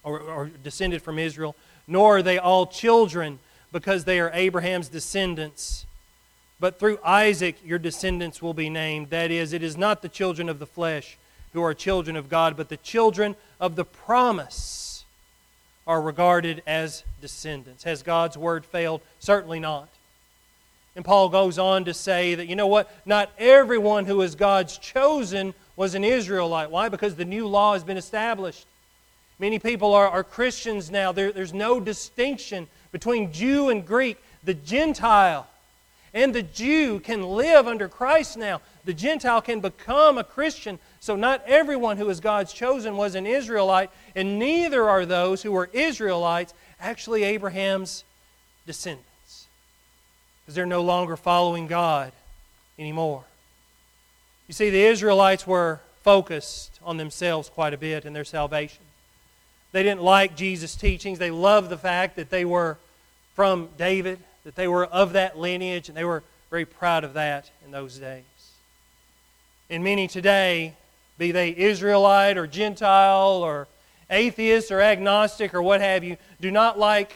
or, 0.04 0.20
or 0.20 0.46
descended 0.63 1.01
from 1.01 1.20
Israel 1.20 1.56
nor 1.89 2.18
are 2.18 2.24
they 2.24 2.38
all 2.38 2.68
children, 2.68 3.39
because 3.72 4.06
they 4.06 4.20
are 4.20 4.32
Abraham's 4.34 4.88
descendants. 4.88 5.86
But 6.60 6.80
through 6.80 7.00
Isaac 7.04 7.58
your 7.66 7.80
descendants 7.80 8.42
will 8.42 8.54
be 8.54 8.70
named. 8.70 9.10
That 9.10 9.32
is, 9.32 9.54
it 9.54 9.63
is 9.63 9.75
not 9.75 10.01
the 10.01 10.10
children 10.10 10.50
of 10.50 10.60
the 10.60 10.68
flesh 10.68 11.18
who 11.53 11.63
are 11.63 11.74
children 11.74 12.15
of 12.15 12.29
God, 12.29 12.56
but 12.56 12.70
the 12.70 12.77
children 12.77 13.36
of 13.60 13.75
the 13.75 13.86
promise 13.86 15.06
are 15.88 16.01
regarded 16.01 16.62
as 16.68 17.03
descendants. 17.22 17.84
Has 17.84 18.03
God's 18.03 18.38
word 18.38 18.65
failed? 18.65 19.01
Certainly 19.20 19.60
not. 19.60 19.89
And 20.96 21.06
Paul 21.06 21.29
goes 21.29 21.58
on 21.58 21.86
to 21.86 21.94
say 21.94 22.36
that, 22.36 22.48
you 22.48 22.56
know 22.56 22.68
what? 22.68 22.91
Not 23.06 23.32
everyone 23.38 24.06
who 24.06 24.22
is 24.22 24.36
God's 24.36 24.77
chosen 24.77 25.53
was 25.75 25.96
an 25.96 26.03
Israelite. 26.03 26.72
Why? 26.72 26.89
Because 26.89 27.15
the 27.15 27.25
new 27.25 27.48
law 27.48 27.74
has 27.74 27.84
been 27.84 27.98
established. 27.98 28.65
Many 29.39 29.60
people 29.60 29.94
are, 29.94 30.08
are 30.08 30.24
Christians 30.24 30.91
now. 30.91 31.12
There, 31.12 31.32
there's 31.32 31.53
no 31.53 31.79
distinction 31.79 32.68
between 32.91 33.32
Jew 33.32 33.70
and 33.70 33.86
Greek. 33.86 34.18
The 34.44 34.53
Gentile 34.53 35.48
and 36.13 36.36
the 36.36 36.44
Jew 36.44 37.00
can 37.00 37.24
live 37.24 37.68
under 37.68 37.88
Christ 37.88 38.38
now. 38.38 38.62
The 38.86 38.94
Gentile 38.94 39.41
can 39.41 39.60
become 39.60 40.18
a 40.18 40.24
Christian. 40.24 40.79
So, 41.01 41.15
not 41.15 41.44
everyone 41.48 41.98
who 41.98 42.10
is 42.10 42.20
God's 42.20 42.51
chosen 42.51 42.98
was 42.98 43.15
an 43.15 43.25
Israelite, 43.25 43.89
and 44.15 44.38
neither 44.38 44.89
are 44.89 45.06
those 45.06 45.41
who 45.41 45.51
were 45.51 45.70
Israelites 45.72 46.53
actually 46.79 47.24
Abraham's 47.24 48.03
descendants. 48.65 49.48
Because 50.41 50.56
they're 50.56 50.65
no 50.65 50.82
longer 50.82 51.15
following 51.15 51.68
God 51.68 52.12
anymore. 52.77 53.24
You 54.48 54.53
see, 54.53 54.70
the 54.70 54.82
Israelites 54.82 55.48
were 55.48 55.79
focused 56.03 56.79
on 56.84 56.98
themselves 56.98 57.50
quite 57.50 57.74
a 57.74 57.77
bit 57.77 58.03
in 58.03 58.13
their 58.13 58.25
salvation. 58.25 58.84
They 59.72 59.84
didn't 59.84 60.01
like 60.01 60.36
Jesus' 60.36 60.75
teachings. 60.75 61.20
They 61.20 61.32
loved 61.32 61.70
the 61.70 61.77
fact 61.77 62.15
that 62.15 62.29
they 62.29 62.46
were 62.46 62.77
from 63.36 63.70
David, 63.77 64.20
that 64.44 64.56
they 64.56 64.68
were 64.68 64.86
of 64.86 65.13
that 65.13 65.38
lineage, 65.38 65.88
and 65.88 65.98
they 65.98 66.03
were 66.03 66.24
very 66.50 66.65
proud 66.65 67.03
of 67.03 67.13
that 67.13 67.51
in 67.63 67.72
those 67.72 68.00
days. 68.00 68.24
And 69.70 69.84
many 69.84 70.08
today, 70.08 70.74
be 71.20 71.32
they 71.32 71.56
Israelite 71.56 72.36
or 72.36 72.48
Gentile 72.48 73.44
or 73.44 73.68
atheist 74.10 74.72
or 74.72 74.82
agnostic 74.82 75.54
or 75.54 75.62
what 75.62 75.82
have 75.82 76.04
you, 76.04 76.18
do 76.42 76.50
not 76.50 76.80
like 76.80 77.16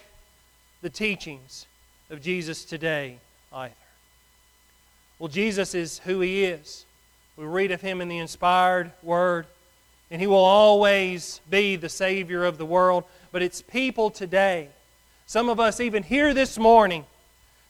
the 0.83 0.89
teachings 0.91 1.65
of 2.11 2.21
Jesus 2.21 2.63
today 2.63 3.17
either. 3.51 3.73
Well, 5.17 5.29
Jesus 5.29 5.73
is 5.73 5.97
who 5.99 6.19
he 6.19 6.43
is. 6.43 6.85
We 7.37 7.45
read 7.45 7.71
of 7.71 7.81
him 7.81 8.01
in 8.01 8.09
the 8.09 8.19
inspired 8.19 8.91
word 9.01 9.47
and 10.13 10.21
He 10.21 10.27
will 10.27 10.37
always 10.37 11.41
be 11.49 11.75
the 11.75 11.89
Savior 11.89 12.45
of 12.45 12.59
the 12.59 12.65
world. 12.67 13.03
But 13.31 13.41
it's 13.41 13.63
people 13.63 14.11
today, 14.11 14.69
some 15.25 15.49
of 15.49 15.59
us 15.59 15.79
even 15.79 16.03
here 16.03 16.35
this 16.35 16.59
morning, 16.59 17.03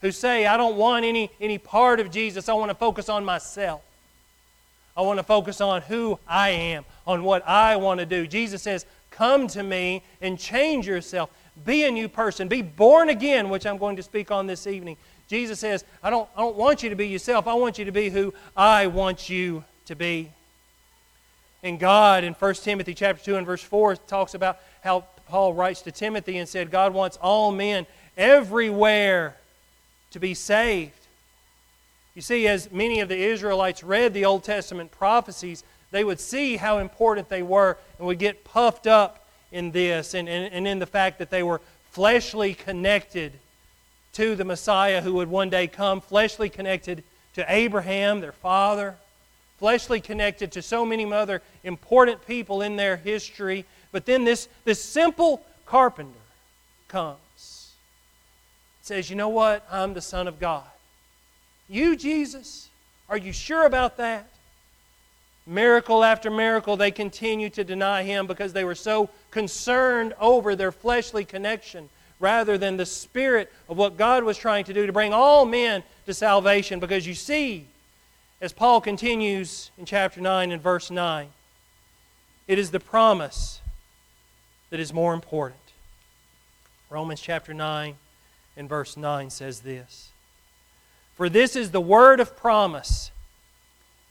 who 0.02 0.12
say, 0.12 0.46
I 0.46 0.58
don't 0.58 0.76
want 0.76 1.06
any, 1.06 1.32
any 1.40 1.58
part 1.58 2.02
of 2.02 2.12
Jesus. 2.12 2.50
I 2.50 2.54
want 2.54 2.70
to 2.70 2.76
focus 2.76 3.08
on 3.08 3.24
myself. 3.24 3.82
I 4.96 5.02
want 5.02 5.20
to 5.20 5.24
focus 5.24 5.60
on 5.62 5.82
who 5.84 6.20
I 6.28 6.50
am, 6.50 6.86
on 7.08 7.24
what 7.24 7.48
I 7.48 7.76
want 7.78 8.00
to 8.00 8.06
do. 8.06 8.28
Jesus 8.28 8.62
says, 8.62 8.86
Come 9.12 9.48
to 9.50 9.64
me 9.64 10.04
and 10.22 10.40
change 10.40 10.88
yourself. 10.88 11.30
Be 11.66 11.84
a 11.86 11.92
new 11.92 12.10
person. 12.10 12.48
Be 12.48 12.64
born 12.64 13.10
again, 13.10 13.50
which 13.50 13.66
I'm 13.66 13.78
going 13.78 13.96
to 13.98 14.04
speak 14.04 14.32
on 14.32 14.48
this 14.48 14.66
evening. 14.66 14.98
Jesus 15.28 15.60
says, 15.60 15.86
I 16.02 16.10
don't, 16.10 16.28
I 16.36 16.42
don't 16.42 16.56
want 16.56 16.84
you 16.84 16.90
to 16.90 16.96
be 16.96 17.08
yourself. 17.08 17.48
I 17.48 17.54
want 17.54 17.78
you 17.78 17.86
to 17.86 17.92
be 17.92 18.10
who 18.10 18.34
I 18.58 18.88
want 18.88 19.30
you 19.30 19.64
to 19.86 19.96
be. 19.96 20.32
And 21.62 21.80
God 21.80 22.24
in 22.24 22.34
1 22.34 22.54
Timothy 22.56 22.94
chapter 22.94 23.24
2 23.24 23.36
and 23.38 23.46
verse 23.46 23.62
4 23.62 23.96
talks 23.96 24.34
about 24.34 24.60
how 24.82 25.06
Paul 25.28 25.54
writes 25.54 25.82
to 25.84 25.92
Timothy 25.92 26.38
and 26.38 26.50
said, 26.50 26.72
God 26.72 26.94
wants 26.94 27.18
all 27.22 27.52
men 27.52 27.86
everywhere 28.18 29.38
to 30.12 30.20
be 30.20 30.34
saved. 30.34 31.03
You 32.16 32.22
see, 32.22 32.48
as 32.48 32.72
many 32.72 33.00
of 33.00 33.10
the 33.10 33.18
Israelites 33.18 33.84
read 33.84 34.14
the 34.14 34.26
Old 34.26 34.44
Testament 34.44 34.92
prophecies, 34.92 35.64
they 35.92 36.04
would 36.04 36.20
see 36.20 36.58
how 36.58 36.78
important 36.78 37.30
they 37.30 37.44
were 37.44 37.78
and 37.98 38.08
would 38.08 38.20
get 38.20 38.44
puffed 38.44 38.88
up 38.88 39.28
in 39.52 39.72
this 39.72 40.14
and, 40.14 40.28
and, 40.28 40.54
and 40.54 40.68
in 40.68 40.80
the 40.80 40.86
fact 40.86 41.20
that 41.20 41.30
they 41.30 41.44
were 41.44 41.62
fleshly 41.92 42.54
connected 42.54 43.34
to 44.14 44.36
the 44.36 44.46
Messiah 44.46 45.02
who 45.02 45.14
would 45.16 45.30
one 45.30 45.50
day 45.50 45.68
come, 45.68 46.02
fleshly 46.02 46.50
connected 46.50 47.04
to 47.34 47.46
Abraham, 47.48 48.20
their 48.20 48.32
father, 48.32 48.96
fleshly 49.58 50.02
connected 50.02 50.52
to 50.52 50.62
so 50.62 50.86
many 50.86 51.12
other 51.12 51.42
important 51.64 52.26
people 52.28 52.62
in 52.62 52.76
their 52.76 52.98
history. 52.98 53.66
But 53.92 54.06
then 54.06 54.24
this, 54.24 54.48
this 54.66 54.84
simple 54.84 55.44
carpenter 55.66 56.12
comes. 56.88 57.74
Says, 58.82 59.10
You 59.10 59.16
know 59.16 59.30
what? 59.30 59.66
I'm 59.72 59.94
the 59.94 60.02
Son 60.02 60.28
of 60.28 60.40
God. 60.40 60.66
You, 61.70 61.96
Jesus? 61.96 62.70
Are 63.10 63.18
you 63.18 63.34
sure 63.34 63.66
about 63.66 63.98
that? 63.98 64.28
Miracle 65.46 66.04
after 66.04 66.32
miracle, 66.32 66.78
they 66.78 66.92
continue 66.92 67.50
to 67.50 67.64
deny 67.64 68.04
him 68.04 68.28
because 68.28 68.54
they 68.54 68.64
were 68.64 68.76
so 68.76 69.10
concerned 69.30 70.14
over 70.20 70.56
their 70.56 70.72
fleshly 70.72 71.26
connection 71.26 71.90
rather 72.20 72.58
than 72.58 72.78
the 72.78 72.86
spirit 72.86 73.52
of 73.68 73.76
what 73.76 73.98
God 73.98 74.24
was 74.24 74.38
trying 74.38 74.64
to 74.66 74.74
do 74.74 74.86
to 74.86 74.94
bring 74.94 75.14
all 75.14 75.46
men 75.46 75.84
to 76.06 76.14
salvation. 76.14 76.80
Because 76.80 77.06
you 77.06 77.14
see, 77.14 77.68
as 78.40 78.54
Paul 78.54 78.80
continues 78.80 79.72
in 79.78 79.86
chapter 79.86 80.22
9 80.22 80.52
and 80.52 80.62
verse 80.62 80.90
9, 80.90 81.28
it 82.48 82.58
is 82.58 82.72
the 82.72 82.80
promise 82.80 83.60
that 84.70 84.80
is 84.80 84.94
more 84.94 85.14
important. 85.14 85.60
Romans 86.90 87.20
chapter 87.20 87.54
9 87.54 87.96
and 88.56 88.70
verse 88.70 88.96
9 88.96 89.30
says 89.30 89.60
this 89.60 90.13
For 91.16 91.30
this 91.30 91.56
is 91.56 91.72
the 91.72 91.82
word 91.82 92.20
of 92.20 92.36
promise. 92.36 93.12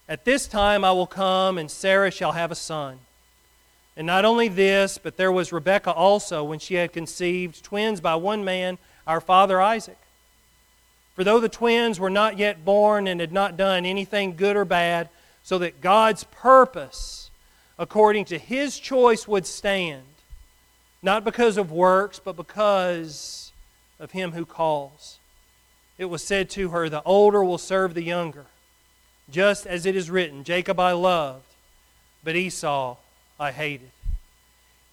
At 0.08 0.24
this 0.24 0.46
time 0.46 0.84
I 0.84 0.92
will 0.92 1.06
come, 1.06 1.58
and 1.58 1.70
Sarah 1.70 2.10
shall 2.10 2.32
have 2.32 2.50
a 2.50 2.56
son. 2.56 3.00
And 3.96 4.06
not 4.06 4.24
only 4.24 4.48
this, 4.48 4.98
but 4.98 5.16
there 5.16 5.32
was 5.32 5.52
Rebekah 5.52 5.92
also, 5.92 6.44
when 6.44 6.58
she 6.58 6.74
had 6.74 6.92
conceived 6.92 7.62
twins 7.62 8.00
by 8.00 8.14
one 8.14 8.44
man, 8.44 8.78
our 9.06 9.20
father 9.20 9.60
Isaac. 9.60 9.98
For 11.14 11.24
though 11.24 11.40
the 11.40 11.48
twins 11.48 12.00
were 12.00 12.10
not 12.10 12.38
yet 12.38 12.64
born 12.64 13.06
and 13.06 13.20
had 13.20 13.32
not 13.32 13.56
done 13.56 13.84
anything 13.84 14.36
good 14.36 14.56
or 14.56 14.64
bad, 14.64 15.08
so 15.42 15.58
that 15.58 15.80
God's 15.80 16.24
purpose, 16.24 17.30
according 17.78 18.26
to 18.26 18.38
his 18.38 18.78
choice, 18.78 19.28
would 19.28 19.46
stand, 19.46 20.04
not 21.02 21.24
because 21.24 21.58
of 21.58 21.72
works, 21.72 22.18
but 22.18 22.36
because 22.36 23.52
of 23.98 24.12
him 24.12 24.32
who 24.32 24.46
calls. 24.46 25.18
It 25.98 26.06
was 26.06 26.22
said 26.22 26.50
to 26.50 26.70
her, 26.70 26.88
The 26.88 27.02
older 27.02 27.44
will 27.44 27.58
serve 27.58 27.94
the 27.94 28.02
younger, 28.02 28.46
just 29.30 29.66
as 29.66 29.86
it 29.86 29.94
is 29.94 30.10
written, 30.10 30.44
Jacob 30.44 30.80
I 30.80 30.92
loved, 30.92 31.44
but 32.24 32.36
Esau 32.36 32.96
I 33.38 33.52
hated. 33.52 33.90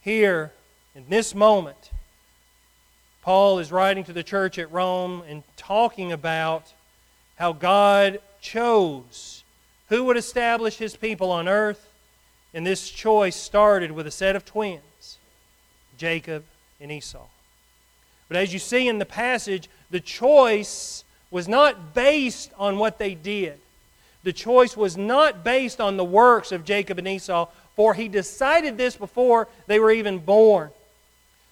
Here, 0.02 0.52
in 0.96 1.06
this 1.10 1.36
moment, 1.36 1.92
Paul 3.22 3.60
is 3.60 3.72
writing 3.72 4.04
to 4.06 4.14
the 4.14 4.24
church 4.24 4.58
at 4.58 4.72
Rome 4.72 5.24
and 5.28 5.44
talking 5.58 6.12
about 6.12 6.74
how 7.36 7.54
God 7.54 8.22
chose 8.42 9.44
who 9.90 10.04
would 10.06 10.18
establish 10.18 10.78
his 10.78 10.96
people 10.96 11.32
on 11.32 11.48
earth. 11.48 11.88
And 12.54 12.66
this 12.66 12.90
choice 12.90 13.36
started 13.36 13.92
with 13.92 14.08
a 14.08 14.12
set 14.12 14.36
of 14.36 14.46
twins, 14.46 15.18
Jacob 15.98 16.44
and 16.80 16.92
Esau. 16.92 17.28
But 18.28 18.38
as 18.38 18.54
you 18.54 18.60
see 18.60 18.88
in 18.88 19.00
the 19.00 19.06
passage, 19.06 19.70
The 19.92 20.00
choice 20.00 21.04
was 21.32 21.48
not 21.48 21.94
based 21.94 22.52
on 22.58 22.78
what 22.78 22.98
they 22.98 23.16
did. 23.16 23.60
The 24.24 24.34
choice 24.34 24.76
was 24.76 24.98
not 24.98 25.44
based 25.44 25.80
on 25.80 25.98
the 25.98 26.04
works 26.04 26.52
of 26.52 26.66
Jacob 26.66 26.98
and 26.98 27.08
Esau, 27.08 27.48
for 27.76 27.94
he 27.94 28.08
decided 28.08 28.78
this 28.78 28.96
before 28.96 29.48
they 29.68 29.80
were 29.80 29.92
even 29.92 30.20
born. 30.20 30.72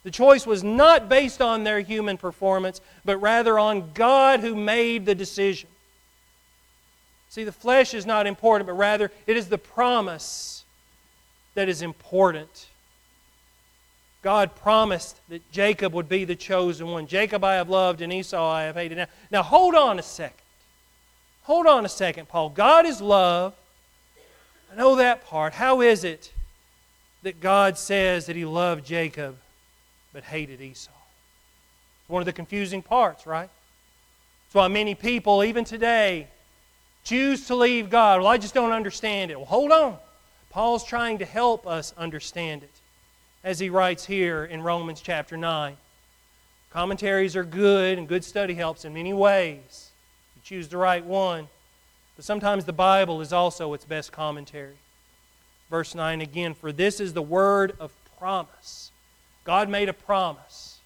The 0.03 0.12
choice 0.12 0.46
was 0.46 0.63
not 0.63 1.10
based 1.10 1.41
on 1.41 1.63
their 1.63 1.79
human 1.82 2.17
performance, 2.17 2.82
but 3.03 3.17
rather 3.17 3.58
on 3.58 3.91
God 3.94 4.39
who 4.41 4.56
made 4.56 5.06
the 5.06 5.15
decision. 5.15 5.70
See, 7.29 7.44
the 7.44 7.51
flesh 7.51 7.94
is 7.94 8.06
not 8.06 8.25
important, 8.27 8.67
but 8.67 8.74
rather 8.74 9.12
it 9.25 9.38
is 9.38 9.50
the 9.50 9.58
promise 9.58 10.63
that 11.56 11.70
is 11.70 11.82
important. 11.82 12.67
God 14.28 14.58
promised 14.58 15.22
that 15.30 15.50
Jacob 15.54 15.94
would 15.94 16.10
be 16.10 16.26
the 16.26 16.36
chosen 16.36 16.88
one. 16.88 17.08
Jacob 17.08 17.46
I 17.46 17.54
have 17.54 17.70
loved, 17.70 18.02
and 18.02 18.12
Esau 18.12 18.46
I 18.46 18.64
have 18.64 18.76
hated. 18.76 18.98
Now, 18.98 19.08
now 19.32 19.42
hold 19.42 19.74
on 19.74 20.00
a 20.00 20.04
second. 20.04 20.44
Hold 21.44 21.66
on 21.66 21.86
a 21.86 21.90
second, 21.90 22.28
Paul. 22.28 22.50
God 22.50 22.86
is 22.86 23.00
love. 23.00 23.54
I 24.70 24.76
know 24.76 24.98
that 24.98 25.26
part. 25.26 25.54
How 25.54 25.80
is 25.80 26.04
it 26.04 26.34
that 27.24 27.40
God 27.40 27.78
says 27.78 28.26
that 28.26 28.36
He 28.36 28.44
loved 28.44 28.86
Jacob 28.86 29.38
but 30.12 30.26
hated 30.26 30.60
Esau? 30.60 30.92
It's 32.02 32.10
one 32.10 32.22
of 32.22 32.26
the 32.26 32.34
confusing 32.34 32.82
parts, 32.82 33.26
right? 33.26 33.50
That's 34.48 34.56
why 34.56 34.68
many 34.68 34.94
people, 34.94 35.42
even 35.42 35.64
today, 35.64 36.28
choose 37.06 37.48
to 37.48 37.56
leave 37.56 37.90
God. 37.90 38.20
Well, 38.20 38.28
I 38.28 38.38
just 38.38 38.54
don't 38.54 38.74
understand 38.74 39.32
it. 39.32 39.38
Well, 39.38 39.46
hold 39.46 39.72
on. 39.72 39.96
Paul's 40.50 40.84
trying 40.84 41.20
to 41.20 41.26
help 41.26 41.66
us 41.66 41.94
understand 41.98 42.64
it 42.64 42.77
as 43.44 43.60
he 43.60 43.70
writes 43.70 44.06
here 44.06 44.46
in 44.46 44.62
Romans 44.62 45.01
chapter 45.01 45.38
9. 45.38 45.77
Commentaries 46.72 47.36
are 47.36 47.44
good, 47.44 47.98
and 47.98 48.08
good 48.08 48.24
study 48.24 48.53
helps 48.53 48.86
in 48.86 48.94
many 48.94 49.13
ways. 49.13 49.91
You 50.36 50.41
choose 50.44 50.67
the 50.67 50.77
right 50.77 51.03
one. 51.03 51.48
But 52.15 52.25
sometimes 52.25 52.65
the 52.65 52.74
Bible 52.74 53.22
is 53.22 53.32
also 53.32 53.74
its 53.74 53.86
best 53.86 54.12
commentary. 54.12 54.75
Verse 55.70 55.96
9 55.96 56.22
again, 56.22 56.53
for 56.53 56.72
this 56.72 57.00
is 57.00 57.13
the 57.13 57.22
word 57.22 57.75
of 57.79 57.91
promise. 58.17 58.91
God 59.44 59.70
made 59.70 59.89
a 59.89 59.94
promise. 59.94 60.79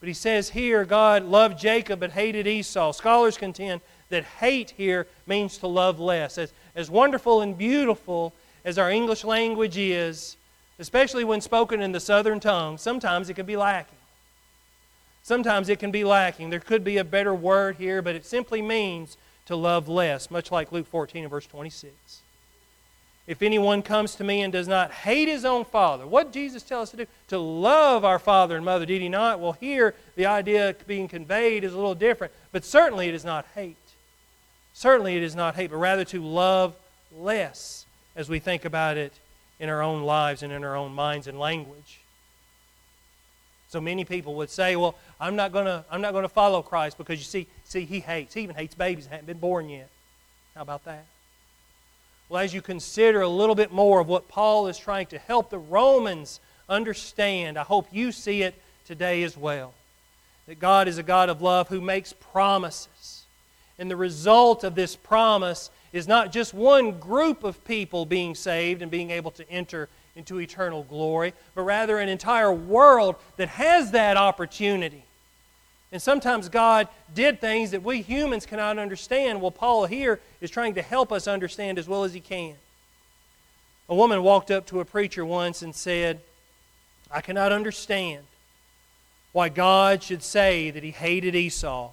But 0.00 0.08
he 0.08 0.14
says 0.14 0.50
here, 0.50 0.84
God 0.84 1.24
loved 1.24 1.58
Jacob 1.58 2.00
but 2.00 2.12
hated 2.12 2.46
Esau. 2.46 2.92
Scholars 2.92 3.36
contend 3.36 3.80
that 4.08 4.24
hate 4.24 4.70
here 4.76 5.06
means 5.26 5.58
to 5.58 5.66
love 5.66 5.98
less. 5.98 6.38
As, 6.38 6.52
as 6.74 6.90
wonderful 6.90 7.40
and 7.40 7.56
beautiful 7.56 8.32
as 8.64 8.78
our 8.78 8.90
English 8.90 9.24
language 9.24 9.76
is, 9.76 10.36
especially 10.78 11.24
when 11.24 11.40
spoken 11.40 11.80
in 11.80 11.92
the 11.92 12.00
southern 12.00 12.40
tongue, 12.40 12.78
sometimes 12.78 13.28
it 13.30 13.34
can 13.34 13.46
be 13.46 13.56
lacking. 13.56 13.98
Sometimes 15.22 15.68
it 15.68 15.78
can 15.78 15.90
be 15.90 16.04
lacking. 16.04 16.50
There 16.50 16.60
could 16.60 16.84
be 16.84 16.98
a 16.98 17.04
better 17.04 17.34
word 17.34 17.76
here, 17.76 18.00
but 18.00 18.14
it 18.14 18.24
simply 18.24 18.62
means 18.62 19.16
to 19.46 19.56
love 19.56 19.88
less, 19.88 20.30
much 20.30 20.52
like 20.52 20.70
Luke 20.70 20.86
14 20.86 21.24
and 21.24 21.30
verse 21.30 21.46
26. 21.46 22.20
If 23.26 23.42
anyone 23.42 23.82
comes 23.82 24.14
to 24.16 24.24
me 24.24 24.42
and 24.42 24.52
does 24.52 24.68
not 24.68 24.92
hate 24.92 25.26
his 25.26 25.44
own 25.44 25.64
father, 25.64 26.06
what 26.06 26.32
Jesus 26.32 26.62
tell 26.62 26.82
us 26.82 26.90
to 26.90 26.96
do? 26.96 27.06
To 27.28 27.38
love 27.38 28.04
our 28.04 28.20
father 28.20 28.54
and 28.54 28.64
mother, 28.64 28.86
did 28.86 29.02
he 29.02 29.08
not? 29.08 29.40
Well, 29.40 29.52
here 29.52 29.94
the 30.14 30.26
idea 30.26 30.76
being 30.86 31.08
conveyed 31.08 31.64
is 31.64 31.72
a 31.72 31.76
little 31.76 31.96
different, 31.96 32.32
but 32.52 32.64
certainly 32.64 33.08
it 33.08 33.14
is 33.14 33.24
not 33.24 33.46
hate. 33.56 33.76
Certainly 34.74 35.16
it 35.16 35.24
is 35.24 35.34
not 35.34 35.56
hate, 35.56 35.70
but 35.70 35.78
rather 35.78 36.04
to 36.04 36.22
love 36.22 36.76
less 37.18 37.84
as 38.14 38.28
we 38.28 38.38
think 38.38 38.64
about 38.64 38.96
it 38.96 39.12
in 39.58 39.68
our 39.68 39.82
own 39.82 40.02
lives 40.02 40.42
and 40.42 40.52
in 40.52 40.64
our 40.64 40.76
own 40.76 40.92
minds 40.92 41.26
and 41.26 41.38
language. 41.38 42.00
So 43.68 43.80
many 43.80 44.04
people 44.04 44.34
would 44.36 44.50
say, 44.50 44.76
"Well, 44.76 44.94
I'm 45.18 45.36
not 45.36 45.52
going 45.52 45.66
to 45.66 45.84
I'm 45.90 46.00
not 46.00 46.12
going 46.12 46.22
to 46.22 46.28
follow 46.28 46.62
Christ 46.62 46.98
because 46.98 47.18
you 47.18 47.24
see 47.24 47.46
see 47.64 47.84
he 47.84 48.00
hates. 48.00 48.34
He 48.34 48.42
even 48.42 48.56
hates 48.56 48.74
babies 48.74 49.06
that 49.06 49.12
haven't 49.12 49.26
been 49.26 49.38
born 49.38 49.68
yet." 49.68 49.88
How 50.54 50.62
about 50.62 50.84
that? 50.84 51.04
Well, 52.28 52.42
as 52.42 52.54
you 52.54 52.62
consider 52.62 53.20
a 53.20 53.28
little 53.28 53.54
bit 53.54 53.72
more 53.72 54.00
of 54.00 54.08
what 54.08 54.28
Paul 54.28 54.66
is 54.68 54.78
trying 54.78 55.06
to 55.08 55.18
help 55.18 55.50
the 55.50 55.58
Romans 55.58 56.40
understand, 56.68 57.58
I 57.58 57.62
hope 57.62 57.86
you 57.92 58.10
see 58.10 58.42
it 58.42 58.54
today 58.84 59.22
as 59.22 59.36
well. 59.36 59.74
That 60.46 60.58
God 60.58 60.88
is 60.88 60.98
a 60.98 61.02
God 61.02 61.28
of 61.28 61.42
love 61.42 61.68
who 61.68 61.80
makes 61.80 62.12
promises. 62.12 63.24
And 63.78 63.90
the 63.90 63.96
result 63.96 64.64
of 64.64 64.74
this 64.74 64.96
promise 64.96 65.70
is 65.96 66.06
not 66.06 66.32
just 66.32 66.52
one 66.52 66.98
group 66.98 67.44
of 67.44 67.64
people 67.64 68.04
being 68.04 68.34
saved 68.34 68.82
and 68.82 68.90
being 68.90 69.10
able 69.10 69.30
to 69.32 69.50
enter 69.50 69.88
into 70.14 70.40
eternal 70.40 70.82
glory, 70.84 71.32
but 71.54 71.62
rather 71.62 71.98
an 71.98 72.08
entire 72.08 72.52
world 72.52 73.16
that 73.36 73.48
has 73.48 73.90
that 73.92 74.16
opportunity. 74.16 75.04
And 75.92 76.02
sometimes 76.02 76.48
God 76.48 76.88
did 77.14 77.40
things 77.40 77.70
that 77.70 77.82
we 77.82 78.02
humans 78.02 78.44
cannot 78.44 78.78
understand. 78.78 79.40
Well, 79.40 79.50
Paul 79.50 79.86
here 79.86 80.20
is 80.40 80.50
trying 80.50 80.74
to 80.74 80.82
help 80.82 81.12
us 81.12 81.28
understand 81.28 81.78
as 81.78 81.88
well 81.88 82.04
as 82.04 82.12
he 82.12 82.20
can. 82.20 82.54
A 83.88 83.94
woman 83.94 84.22
walked 84.22 84.50
up 84.50 84.66
to 84.66 84.80
a 84.80 84.84
preacher 84.84 85.24
once 85.24 85.62
and 85.62 85.74
said, 85.74 86.20
I 87.10 87.20
cannot 87.20 87.52
understand 87.52 88.24
why 89.32 89.48
God 89.48 90.02
should 90.02 90.22
say 90.22 90.70
that 90.70 90.82
he 90.82 90.90
hated 90.90 91.34
Esau 91.34 91.92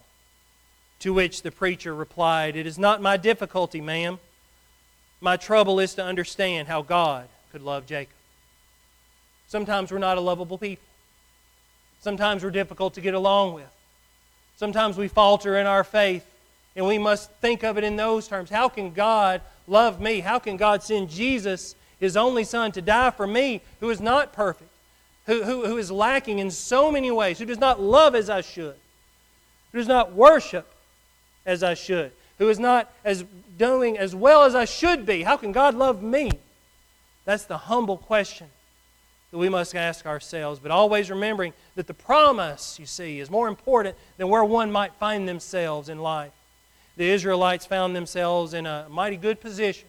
to 1.04 1.12
which 1.12 1.42
the 1.42 1.52
preacher 1.52 1.94
replied, 1.94 2.56
It 2.56 2.66
is 2.66 2.80
not 2.80 3.02
my 3.02 3.18
difficulty, 3.18 3.82
ma'am. 3.82 4.20
My 5.20 5.36
trouble 5.36 5.82
is 5.82 5.96
to 5.96 6.04
understand 6.04 6.70
how 6.70 6.82
God 6.82 7.28
could 7.52 7.62
love 7.62 7.86
Jacob. 7.86 8.16
Sometimes 9.50 9.92
we're 9.92 9.98
not 9.98 10.18
a 10.18 10.22
lovable 10.22 10.58
people. 10.58 10.86
Sometimes 12.00 12.42
we're 12.42 12.52
difficult 12.52 12.94
to 12.94 13.02
get 13.02 13.14
along 13.14 13.54
with. 13.54 13.70
Sometimes 14.56 14.96
we 14.96 15.10
falter 15.10 15.58
in 15.58 15.66
our 15.66 15.84
faith, 15.84 16.26
and 16.74 16.88
we 16.88 16.98
must 16.98 17.30
think 17.42 17.64
of 17.64 17.78
it 17.78 17.84
in 17.84 17.98
those 17.98 18.30
terms. 18.30 18.50
How 18.50 18.70
can 18.70 18.94
God 18.94 19.42
love 19.68 20.00
me? 20.00 20.22
How 20.22 20.40
can 20.40 20.56
God 20.56 20.84
send 20.84 21.10
Jesus, 21.10 21.76
His 22.00 22.16
only 22.16 22.46
Son, 22.46 22.72
to 22.72 22.82
die 22.82 23.10
for 23.10 23.28
me, 23.28 23.60
who 23.82 23.90
is 23.90 24.00
not 24.00 24.32
perfect, 24.32 24.72
who, 25.26 25.44
who, 25.44 25.66
who 25.66 25.78
is 25.78 25.92
lacking 25.92 26.40
in 26.40 26.50
so 26.50 26.90
many 26.94 27.12
ways, 27.12 27.40
who 27.40 27.46
does 27.46 27.60
not 27.60 27.82
love 27.82 28.16
as 28.16 28.30
I 28.30 28.40
should, 28.40 28.76
who 29.74 29.80
does 29.80 29.90
not 29.90 30.14
worship 30.14 30.70
as 31.46 31.64
I 31.64 31.74
should, 31.74 32.12
who 32.38 32.50
is 32.50 32.60
not 32.60 32.92
as 33.04 33.26
doing 33.58 33.98
as 33.98 34.16
well 34.16 34.44
as 34.44 34.56
I 34.56 34.66
should 34.66 35.06
be. 35.06 35.24
How 35.24 35.38
can 35.38 35.52
God 35.52 35.76
love 35.76 36.02
me? 36.02 36.32
That's 37.26 37.46
the 37.46 37.58
humble 37.58 37.98
question 37.98 38.48
that 39.32 39.38
we 39.38 39.50
must 39.50 39.76
ask 39.76 40.06
ourselves. 40.06 40.60
But 40.60 40.72
always 40.72 41.10
remembering 41.10 41.54
that 41.76 41.88
the 41.88 41.94
promise, 41.94 42.78
you 42.80 42.86
see, 42.86 43.20
is 43.20 43.30
more 43.30 43.48
important 43.48 43.96
than 44.18 44.30
where 44.30 44.44
one 44.44 44.72
might 44.72 44.94
find 44.96 45.28
themselves 45.28 45.90
in 45.90 46.00
life. 46.00 46.32
The 46.98 47.10
Israelites 47.10 47.66
found 47.66 47.96
themselves 47.96 48.54
in 48.54 48.68
a 48.68 48.86
mighty 48.90 49.18
good 49.18 49.42
position, 49.42 49.88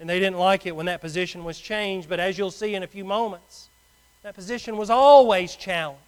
and 0.00 0.08
they 0.08 0.18
didn't 0.18 0.38
like 0.38 0.66
it 0.66 0.74
when 0.74 0.86
that 0.86 1.00
position 1.00 1.44
was 1.44 1.60
changed. 1.60 2.08
But 2.08 2.18
as 2.18 2.36
you'll 2.36 2.50
see 2.50 2.74
in 2.74 2.82
a 2.82 2.88
few 2.88 3.04
moments, 3.04 3.68
that 4.22 4.34
position 4.34 4.76
was 4.76 4.90
always 4.90 5.54
challenged. 5.54 6.00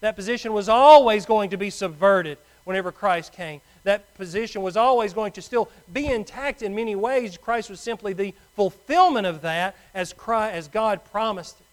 That 0.00 0.14
position 0.14 0.52
was 0.52 0.68
always 0.68 1.24
going 1.24 1.50
to 1.50 1.56
be 1.56 1.70
subverted 1.70 2.38
whenever 2.64 2.92
Christ 2.92 3.32
came 3.32 3.62
that 3.88 4.14
position 4.14 4.60
was 4.60 4.76
always 4.76 5.14
going 5.14 5.32
to 5.32 5.42
still 5.42 5.70
be 5.90 6.06
intact 6.06 6.62
in 6.62 6.74
many 6.74 6.94
ways. 6.94 7.38
Christ 7.38 7.70
was 7.70 7.80
simply 7.80 8.12
the 8.12 8.34
fulfillment 8.54 9.26
of 9.26 9.40
that 9.40 9.76
as, 9.94 10.12
Christ, 10.12 10.54
as 10.54 10.68
God 10.68 11.04
promised 11.10 11.58
it 11.58 11.66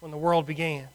when 0.00 0.10
the 0.10 0.18
world 0.18 0.44
began. 0.44 0.88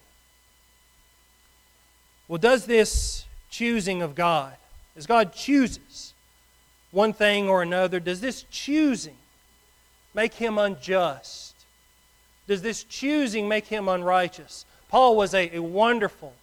Well, 2.28 2.38
does 2.38 2.66
this 2.66 3.24
choosing 3.50 4.02
of 4.02 4.14
God, 4.14 4.54
as 4.98 5.06
God 5.06 5.32
chooses 5.34 6.14
one 6.92 7.14
thing 7.14 7.48
or 7.48 7.62
another, 7.62 8.02
does 8.02 8.20
this 8.20 8.44
choosing 8.52 9.18
make 10.14 10.34
him 10.34 10.58
unjust? 10.58 11.56
Does 12.46 12.62
this 12.62 12.84
choosing 12.84 13.48
make 13.48 13.68
him 13.68 13.88
unrighteous? 13.88 14.66
Paul 14.90 15.16
was 15.16 15.34
a, 15.34 15.56
a 15.56 15.62
wonderful 15.62 16.34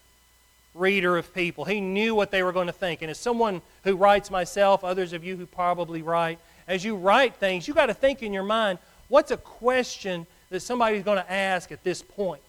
reader 0.74 1.16
of 1.16 1.34
people. 1.34 1.64
He 1.64 1.80
knew 1.80 2.14
what 2.14 2.30
they 2.30 2.42
were 2.42 2.52
going 2.52 2.66
to 2.66 2.72
think. 2.72 3.02
And 3.02 3.10
as 3.10 3.18
someone 3.18 3.62
who 3.84 3.96
writes 3.96 4.30
myself, 4.30 4.84
others 4.84 5.12
of 5.12 5.24
you 5.24 5.36
who 5.36 5.46
probably 5.46 6.02
write, 6.02 6.38
as 6.66 6.84
you 6.84 6.96
write 6.96 7.34
things, 7.36 7.66
you've 7.66 7.76
got 7.76 7.86
to 7.86 7.94
think 7.94 8.22
in 8.22 8.32
your 8.32 8.42
mind 8.42 8.78
what's 9.08 9.30
a 9.30 9.36
question 9.36 10.26
that 10.50 10.60
somebody's 10.60 11.02
going 11.02 11.18
to 11.18 11.32
ask 11.32 11.70
at 11.72 11.84
this 11.84 12.02
point? 12.02 12.40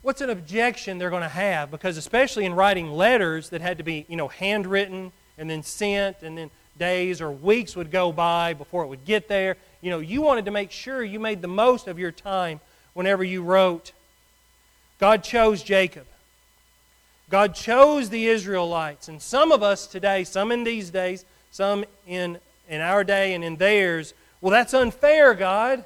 What's 0.00 0.20
an 0.20 0.30
objection 0.30 0.96
they're 0.96 1.10
going 1.10 1.22
to 1.22 1.28
have? 1.28 1.70
Because 1.70 1.96
especially 1.96 2.44
in 2.44 2.54
writing 2.54 2.92
letters 2.92 3.50
that 3.50 3.60
had 3.60 3.78
to 3.78 3.84
be, 3.84 4.06
you 4.08 4.16
know, 4.16 4.28
handwritten 4.28 5.12
and 5.36 5.50
then 5.50 5.62
sent 5.62 6.22
and 6.22 6.38
then 6.38 6.50
days 6.78 7.20
or 7.20 7.30
weeks 7.30 7.76
would 7.76 7.90
go 7.90 8.12
by 8.12 8.54
before 8.54 8.84
it 8.84 8.86
would 8.86 9.04
get 9.04 9.28
there. 9.28 9.56
You 9.80 9.90
know, 9.90 9.98
you 9.98 10.22
wanted 10.22 10.44
to 10.46 10.50
make 10.50 10.70
sure 10.70 11.02
you 11.02 11.18
made 11.20 11.42
the 11.42 11.48
most 11.48 11.88
of 11.88 11.98
your 11.98 12.12
time 12.12 12.60
whenever 12.94 13.24
you 13.24 13.42
wrote. 13.42 13.92
God 14.98 15.22
chose 15.24 15.62
Jacob. 15.62 16.06
God 17.30 17.54
chose 17.54 18.10
the 18.10 18.26
Israelites. 18.26 19.08
And 19.08 19.20
some 19.20 19.52
of 19.52 19.62
us 19.62 19.86
today, 19.86 20.24
some 20.24 20.50
in 20.50 20.64
these 20.64 20.90
days, 20.90 21.24
some 21.50 21.84
in, 22.06 22.38
in 22.68 22.80
our 22.80 23.04
day 23.04 23.34
and 23.34 23.44
in 23.44 23.56
theirs, 23.56 24.14
well, 24.40 24.50
that's 24.50 24.72
unfair, 24.74 25.34
God. 25.34 25.84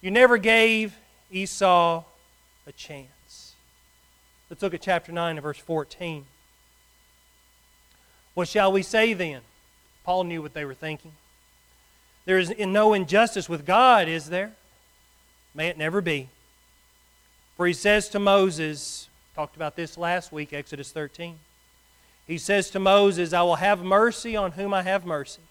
You 0.00 0.10
never 0.10 0.38
gave 0.38 0.96
Esau 1.30 2.02
a 2.66 2.72
chance. 2.72 3.54
Let's 4.50 4.62
look 4.62 4.74
at 4.74 4.82
chapter 4.82 5.12
9 5.12 5.36
and 5.36 5.42
verse 5.42 5.58
14. 5.58 6.24
What 8.34 8.48
shall 8.48 8.72
we 8.72 8.82
say 8.82 9.12
then? 9.12 9.42
Paul 10.04 10.24
knew 10.24 10.42
what 10.42 10.54
they 10.54 10.64
were 10.64 10.74
thinking. 10.74 11.12
There 12.24 12.38
is 12.38 12.52
no 12.58 12.94
injustice 12.94 13.48
with 13.48 13.66
God, 13.66 14.08
is 14.08 14.28
there? 14.28 14.52
May 15.54 15.68
it 15.68 15.78
never 15.78 16.00
be. 16.00 16.28
For 17.56 17.66
he 17.66 17.72
says 17.72 18.08
to 18.10 18.18
Moses, 18.18 19.08
talked 19.34 19.56
about 19.56 19.76
this 19.76 19.96
last 19.96 20.30
week, 20.32 20.52
Exodus 20.52 20.92
13. 20.92 21.38
He 22.26 22.38
says 22.38 22.70
to 22.70 22.78
Moses, 22.78 23.32
I 23.32 23.42
will 23.42 23.56
have 23.56 23.82
mercy 23.82 24.36
on 24.36 24.52
whom 24.52 24.74
I 24.74 24.82
have 24.82 25.04
mercy, 25.04 25.42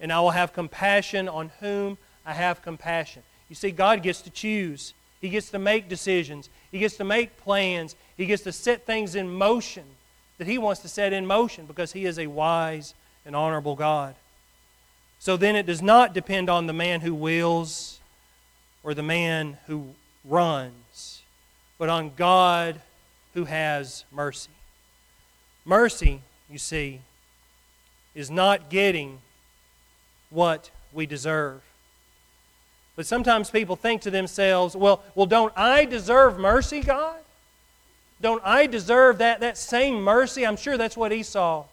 and 0.00 0.12
I 0.12 0.20
will 0.20 0.30
have 0.30 0.52
compassion 0.52 1.28
on 1.28 1.50
whom 1.60 1.98
I 2.24 2.32
have 2.32 2.62
compassion. 2.62 3.22
You 3.48 3.56
see, 3.56 3.70
God 3.70 4.02
gets 4.02 4.22
to 4.22 4.30
choose. 4.30 4.94
He 5.20 5.28
gets 5.28 5.50
to 5.50 5.58
make 5.58 5.88
decisions. 5.88 6.48
He 6.70 6.78
gets 6.78 6.96
to 6.96 7.04
make 7.04 7.36
plans. 7.38 7.96
He 8.16 8.26
gets 8.26 8.42
to 8.44 8.52
set 8.52 8.86
things 8.86 9.14
in 9.14 9.32
motion 9.32 9.84
that 10.38 10.46
He 10.46 10.58
wants 10.58 10.80
to 10.82 10.88
set 10.88 11.12
in 11.12 11.26
motion 11.26 11.66
because 11.66 11.92
He 11.92 12.04
is 12.04 12.18
a 12.18 12.26
wise 12.26 12.94
and 13.24 13.34
honorable 13.34 13.74
God. 13.74 14.14
So 15.18 15.36
then 15.36 15.56
it 15.56 15.66
does 15.66 15.82
not 15.82 16.14
depend 16.14 16.50
on 16.50 16.66
the 16.66 16.72
man 16.72 17.00
who 17.00 17.14
wills 17.14 18.00
or 18.82 18.94
the 18.94 19.02
man 19.02 19.58
who 19.66 19.88
runs, 20.24 20.72
but 21.78 21.88
on 21.88 22.12
God 22.16 22.80
who 23.34 23.44
has 23.44 24.04
mercy. 24.10 24.50
Mercy, 25.64 26.22
you 26.50 26.58
see, 26.58 27.00
is 28.14 28.30
not 28.30 28.70
getting 28.70 29.18
what 30.30 30.70
we 30.92 31.06
deserve. 31.06 31.62
But 32.96 33.06
sometimes 33.06 33.50
people 33.50 33.76
think 33.76 34.00
to 34.02 34.10
themselves, 34.10 34.74
well, 34.74 35.02
well, 35.14 35.26
don't 35.26 35.52
I 35.54 35.84
deserve 35.84 36.38
mercy, 36.38 36.80
God? 36.80 37.18
Don't 38.22 38.42
I 38.42 38.66
deserve 38.66 39.18
that, 39.18 39.40
that 39.40 39.58
same 39.58 40.02
mercy? 40.02 40.46
I'm 40.46 40.56
sure 40.56 40.78
that's 40.78 40.96
what 40.96 41.12
Esau 41.12 41.66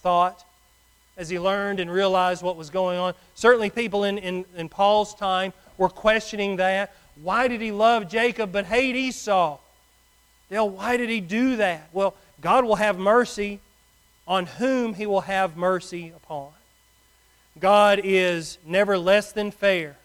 thought 0.00 0.44
as 1.16 1.28
he 1.28 1.38
learned 1.40 1.80
and 1.80 1.90
realized 1.90 2.44
what 2.44 2.56
was 2.56 2.70
going 2.70 2.96
on. 2.96 3.14
Certainly, 3.34 3.70
people 3.70 4.04
in, 4.04 4.18
in, 4.18 4.44
in 4.56 4.68
Paul's 4.68 5.14
time 5.16 5.52
were 5.76 5.88
questioning 5.88 6.56
that. 6.56 6.94
Why 7.22 7.48
did 7.48 7.60
he 7.60 7.72
love 7.72 8.08
Jacob 8.08 8.52
but 8.52 8.66
hate 8.66 8.96
Esau? 8.96 9.58
Dale, 10.50 10.68
why 10.68 10.96
did 10.96 11.10
he 11.10 11.20
do 11.20 11.56
that? 11.56 11.88
Well, 11.92 12.14
God 12.40 12.64
will 12.64 12.76
have 12.76 12.98
mercy 12.98 13.60
on 14.26 14.46
whom 14.46 14.94
he 14.94 15.06
will 15.06 15.22
have 15.22 15.56
mercy 15.56 16.12
upon. 16.14 16.50
God 17.58 18.00
is 18.04 18.58
never 18.64 18.96
less 18.96 19.32
than 19.32 19.50
fair 19.50 19.96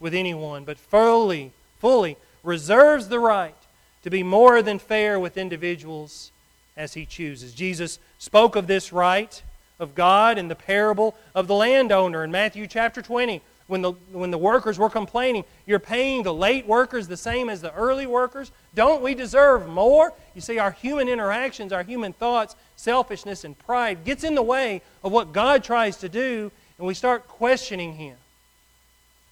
with 0.00 0.14
anyone, 0.14 0.64
but 0.64 0.78
fully, 0.78 1.52
fully 1.78 2.16
reserves 2.42 3.08
the 3.08 3.20
right 3.20 3.54
to 4.02 4.10
be 4.10 4.22
more 4.22 4.62
than 4.62 4.78
fair 4.78 5.18
with 5.18 5.36
individuals 5.36 6.32
as 6.76 6.94
he 6.94 7.06
chooses. 7.06 7.54
Jesus 7.54 7.98
spoke 8.18 8.56
of 8.56 8.66
this 8.66 8.92
right 8.92 9.42
of 9.78 9.94
God 9.94 10.38
in 10.38 10.48
the 10.48 10.54
parable 10.54 11.14
of 11.34 11.46
the 11.46 11.54
landowner 11.54 12.24
in 12.24 12.30
Matthew 12.30 12.66
chapter 12.66 13.02
20 13.02 13.42
when 13.66 13.82
the, 13.82 13.92
when 14.12 14.30
the 14.30 14.38
workers 14.38 14.78
were 14.78 14.90
complaining, 14.90 15.44
You're 15.66 15.78
paying 15.78 16.22
the 16.22 16.34
late 16.34 16.66
workers 16.66 17.08
the 17.08 17.16
same 17.16 17.48
as 17.48 17.60
the 17.60 17.74
early 17.74 18.06
workers? 18.06 18.52
Don't 18.74 19.02
we 19.02 19.14
deserve 19.14 19.68
more? 19.68 20.12
You 20.34 20.40
see, 20.40 20.58
our 20.58 20.70
human 20.70 21.08
interactions, 21.08 21.72
our 21.72 21.82
human 21.82 22.12
thoughts, 22.12 22.54
selfishness, 22.76 23.44
and 23.44 23.58
pride 23.58 24.04
gets 24.04 24.22
in 24.22 24.34
the 24.34 24.42
way 24.42 24.82
of 25.02 25.10
what 25.12 25.32
God 25.32 25.64
tries 25.64 25.96
to 25.98 26.08
do, 26.08 26.52
and 26.78 26.86
we 26.86 26.94
start 26.94 27.26
questioning 27.26 27.94
Him. 27.94 28.16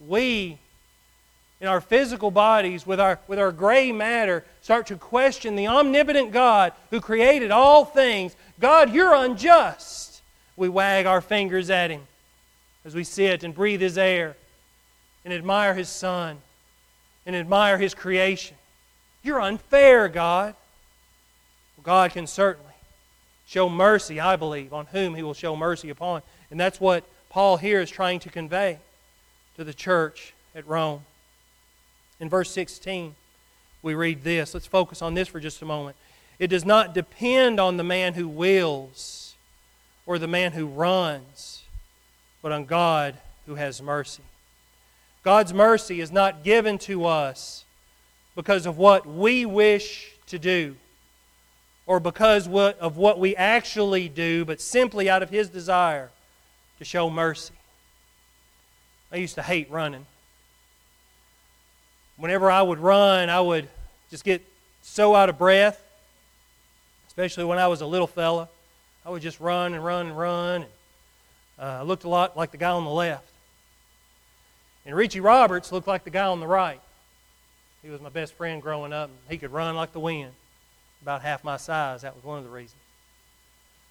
We, 0.01 0.59
in 1.61 1.69
our 1.69 1.81
physical 1.81 2.33
bodies, 2.33 2.85
with 2.87 2.99
our, 2.99 3.21
with 3.29 3.39
our 3.39 3.53
gray 3.53 3.93
matter, 3.93 4.45
start 4.63 4.89
to 4.89 4.97
question 4.97 5.55
the 5.55 5.69
omnipotent 5.69 6.33
God 6.33 6.73
who 6.91 7.01
created 7.01 7.53
all 7.53 7.85
things. 7.85 8.35
God, 8.59 8.93
you're 8.93 9.15
unjust. 9.15 10.23
We 10.57 10.69
wag 10.69 11.07
our 11.07 11.21
fingers 11.21 11.71
at 11.71 11.91
Him 11.91 12.03
as 12.85 12.95
we 12.95 13.05
sit 13.05 13.45
and 13.45 13.55
breathe 13.55 13.81
His 13.81 13.99
air 13.99 14.37
and 15.25 15.33
admire 15.33 15.75
His 15.75 15.89
Son 15.89 16.39
and 17.27 17.35
admire 17.35 17.79
His 17.79 17.95
creation. 17.95 18.57
You're 19.23 19.41
unfair, 19.41 20.09
God. 20.09 20.55
God 21.83 22.13
can 22.13 22.27
certainly 22.27 22.73
show 23.47 23.69
mercy, 23.69 24.19
I 24.19 24.37
believe, 24.37 24.73
on 24.73 24.87
whom 24.87 25.15
He 25.15 25.23
will 25.23 25.35
show 25.35 25.55
mercy 25.55 25.91
upon. 25.91 26.23
And 26.51 26.59
that's 26.59 26.81
what 26.81 27.05
Paul 27.29 27.57
here 27.57 27.81
is 27.81 27.91
trying 27.91 28.21
to 28.21 28.31
convey 28.31 28.79
to 29.57 29.65
the 29.65 29.75
church 29.75 30.35
at 30.55 30.67
Rome. 30.67 31.05
In 32.21 32.29
verse 32.29 32.51
16, 32.51 33.15
we 33.83 33.95
read 33.95 34.25
this. 34.25 34.55
Let's 34.55 34.67
focus 34.67 35.03
on 35.03 35.15
this 35.15 35.29
for 35.29 35.41
just 35.41 35.61
a 35.61 35.67
moment. 35.67 35.97
It 36.39 36.49
does 36.49 36.65
not 36.65 36.95
depend 36.95 37.61
on 37.61 37.77
the 37.77 37.85
man 37.85 38.15
who 38.15 38.27
wills 38.27 39.35
or 40.07 40.19
the 40.19 40.27
man 40.27 40.53
who 40.53 40.67
runs 40.67 41.54
but 42.45 42.53
on 42.53 42.67
God 42.67 43.17
who 43.47 43.55
has 43.55 43.81
mercy. 43.81 44.23
God's 45.23 45.55
mercy 45.55 46.03
is 46.03 46.13
not 46.13 46.45
given 46.45 46.77
to 46.81 47.07
us 47.07 47.65
because 48.37 48.67
of 48.67 48.77
what 48.77 49.07
we 49.07 49.47
wish 49.47 50.13
to 50.27 50.39
do 50.39 50.77
or 51.87 52.01
because 52.01 52.47
of 52.47 52.99
what 52.99 53.19
we 53.19 53.35
actually 53.35 54.11
do, 54.11 54.45
but 54.45 54.61
simply 54.61 55.09
out 55.09 55.23
of 55.23 55.31
His 55.31 55.49
desire 55.49 56.11
to 56.79 56.85
show 56.85 57.09
mercy. 57.09 57.55
I 59.11 59.17
used 59.17 59.37
to 59.37 59.43
hate 59.43 59.71
running. 59.71 60.05
Whenever 62.19 62.51
I 62.51 62.61
would 62.61 62.79
run, 62.79 63.31
I 63.31 63.41
would 63.41 63.69
just 64.11 64.23
get 64.23 64.47
so 64.83 65.15
out 65.15 65.31
of 65.31 65.39
breath, 65.39 65.83
especially 67.07 67.45
when 67.45 67.57
I 67.59 67.69
was 67.69 67.81
a 67.81 67.87
little 67.87 68.07
fella. 68.07 68.51
I 69.07 69.09
would 69.09 69.23
just 69.23 69.41
run 69.41 69.73
and 69.73 69.83
run 69.83 70.09
and 70.09 70.19
run. 70.19 70.55
And 70.57 70.71
uh, 71.59 71.83
looked 71.83 72.05
a 72.05 72.09
lot 72.09 72.37
like 72.37 72.51
the 72.51 72.57
guy 72.57 72.71
on 72.71 72.85
the 72.85 72.91
left. 72.91 73.29
And 74.87 74.95
Richie 74.95 75.21
Roberts 75.21 75.73
looked 75.73 75.87
like 75.87 76.05
the 76.05 76.11
guy 76.11 76.27
on 76.27 76.41
the 76.41 76.47
right. 76.47 76.81
He 77.83 77.91
was 77.91 78.01
my 78.01 78.09
best 78.09 78.35
friend 78.35 78.63
growing 78.63 78.93
up, 78.93 79.09
and 79.09 79.19
he 79.29 79.39
could 79.39 79.53
run 79.53 79.75
like 79.77 79.93
the 79.93 80.01
wind, 80.01 80.33
about 81.03 81.23
half 81.23 81.45
my 81.45 81.57
size. 81.57 82.03
That 82.03 82.15
was 82.15 82.25
one 82.25 82.39
of 82.39 82.45
the 82.45 82.51
reasons. 82.51 82.81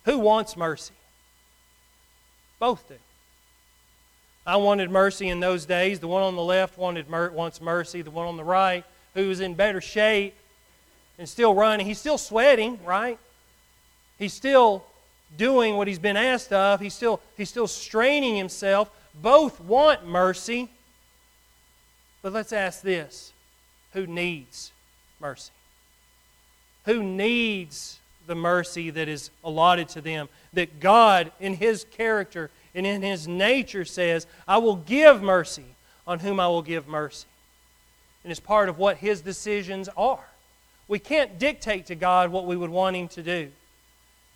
Who 0.06 0.18
wants 0.18 0.58
mercy? 0.58 0.94
Both 2.60 2.88
do. 2.88 2.96
I 4.46 4.58
wanted 4.58 4.90
mercy 4.90 5.30
in 5.30 5.40
those 5.40 5.66
days. 5.66 6.00
The 6.00 6.08
one 6.08 6.24
on 6.24 6.36
the 6.36 6.44
left 6.44 6.78
wanted 6.78 7.10
mer- 7.10 7.32
wants 7.32 7.62
mercy. 7.62 8.02
The 8.02 8.12
one 8.12 8.28
on 8.28 8.36
the 8.36 8.44
right, 8.44 8.84
who 9.14 9.30
was 9.30 9.40
in 9.40 9.54
better 9.54 9.80
shape 9.80 10.36
and 11.18 11.30
still 11.30 11.54
running, 11.54 11.86
he's 11.86 12.00
still 12.00 12.18
sweating, 12.18 12.80
right? 12.84 13.20
He's 14.18 14.34
still 14.34 14.84
doing 15.38 15.78
what 15.78 15.88
he's 15.88 16.00
been 16.00 16.18
asked 16.18 16.54
of. 16.54 16.80
He's 16.80 16.94
still, 16.94 17.22
he's 17.38 17.50
still 17.50 17.68
straining 17.68 18.36
himself. 18.36 18.90
Both 19.22 19.60
want 19.60 20.06
mercy. 20.06 20.70
But 22.22 22.34
let's 22.34 22.54
ask 22.54 22.82
this 22.82 23.34
who 23.94 24.08
needs 24.08 24.72
mercy? 25.20 25.52
Who 26.86 27.04
needs 27.04 28.00
the 28.28 28.36
mercy 28.36 28.90
that 28.90 29.08
is 29.08 29.30
allotted 29.44 29.90
to 29.90 30.02
them? 30.02 30.30
That 30.54 30.80
God, 30.80 31.32
in 31.40 31.56
His 31.56 31.86
character 31.92 32.50
and 32.76 32.86
in 32.86 33.02
His 33.02 33.28
nature, 33.28 33.86
says, 33.86 34.28
I 34.48 34.58
will 34.58 34.78
give 34.78 35.22
mercy 35.22 35.66
on 36.08 36.20
whom 36.20 36.40
I 36.40 36.48
will 36.48 36.62
give 36.62 36.88
mercy. 36.88 37.28
And 38.24 38.32
it's 38.32 38.40
part 38.40 38.70
of 38.70 38.78
what 38.78 38.98
His 38.98 39.22
decisions 39.22 39.90
are. 39.96 40.26
We 40.88 41.00
can't 41.00 41.40
dictate 41.40 41.86
to 41.88 41.96
God 41.96 42.32
what 42.32 42.46
we 42.46 42.58
would 42.58 42.70
want 42.70 42.96
Him 42.96 43.08
to 43.10 43.24
do 43.24 43.52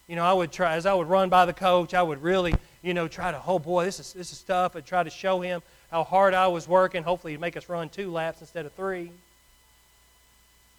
you 0.08 0.16
know, 0.16 0.24
I 0.24 0.34
would 0.34 0.52
try, 0.52 0.76
as 0.76 0.86
I 0.86 0.94
would 0.94 1.08
run 1.08 1.30
by 1.30 1.46
the 1.46 1.54
coach, 1.54 1.94
I 1.94 2.02
would 2.02 2.22
really, 2.22 2.56
you 2.82 2.94
know, 2.94 3.08
try 3.08 3.32
to, 3.32 3.42
oh 3.46 3.60
boy, 3.60 3.86
this 3.86 4.00
is, 4.00 4.14
this 4.14 4.32
is 4.32 4.42
tough. 4.42 4.76
I'd 4.76 4.86
try 4.86 5.04
to 5.04 5.10
show 5.10 5.42
him 5.42 5.62
how 5.92 6.04
hard 6.04 6.34
I 6.34 6.48
was 6.48 6.68
working. 6.68 7.04
Hopefully, 7.04 7.34
he'd 7.34 7.42
make 7.42 7.58
us 7.58 7.68
run 7.68 7.90
two 7.90 8.12
laps 8.12 8.42
instead 8.42 8.66
of 8.66 8.72
three. 8.74 9.12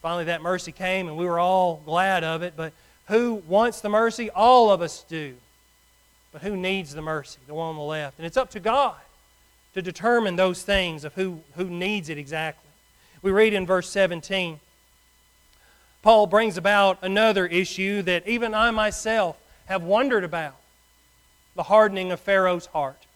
Finally, 0.01 0.25
that 0.25 0.41
mercy 0.41 0.73
came, 0.73 1.09
and 1.09 1.17
we 1.17 1.27
were 1.27 1.38
all 1.38 1.83
glad 1.85 2.25
of 2.25 2.43
it. 2.43 2.55
But 2.57 2.73
who 3.09 3.35
wants 3.47 3.81
the 3.81 3.88
mercy? 3.88 4.31
All 4.31 4.71
of 4.71 4.81
us 4.81 5.05
do. 5.09 5.35
But 6.33 6.43
who 6.43 6.57
needs 6.57 6.95
the 6.95 7.03
mercy? 7.03 7.38
The 7.47 7.55
one 7.55 7.71
on 7.71 7.77
the 7.77 7.83
left. 7.83 8.19
And 8.19 8.27
it's 8.27 8.37
up 8.37 8.51
to 8.51 8.61
God 8.61 8.97
to 9.75 9.83
determine 9.83 10.37
those 10.37 10.62
things 10.62 11.05
of 11.05 11.14
who, 11.14 11.41
who 11.57 11.64
needs 11.64 12.09
it 12.09 12.17
exactly. 12.19 12.71
We 13.21 13.31
read 13.31 13.53
in 13.53 13.67
verse 13.67 13.91
17 13.91 14.61
Paul 16.03 16.27
brings 16.27 16.57
about 16.57 16.99
another 17.03 17.47
issue 17.47 18.03
that 18.03 18.27
even 18.27 18.55
I 18.55 18.71
myself 18.71 19.37
have 19.67 19.83
wondered 19.83 20.25
about 20.25 20.57
the 21.55 21.65
hardening 21.65 22.13
of 22.13 22.21
Pharaoh's 22.21 22.67
heart. 22.67 23.07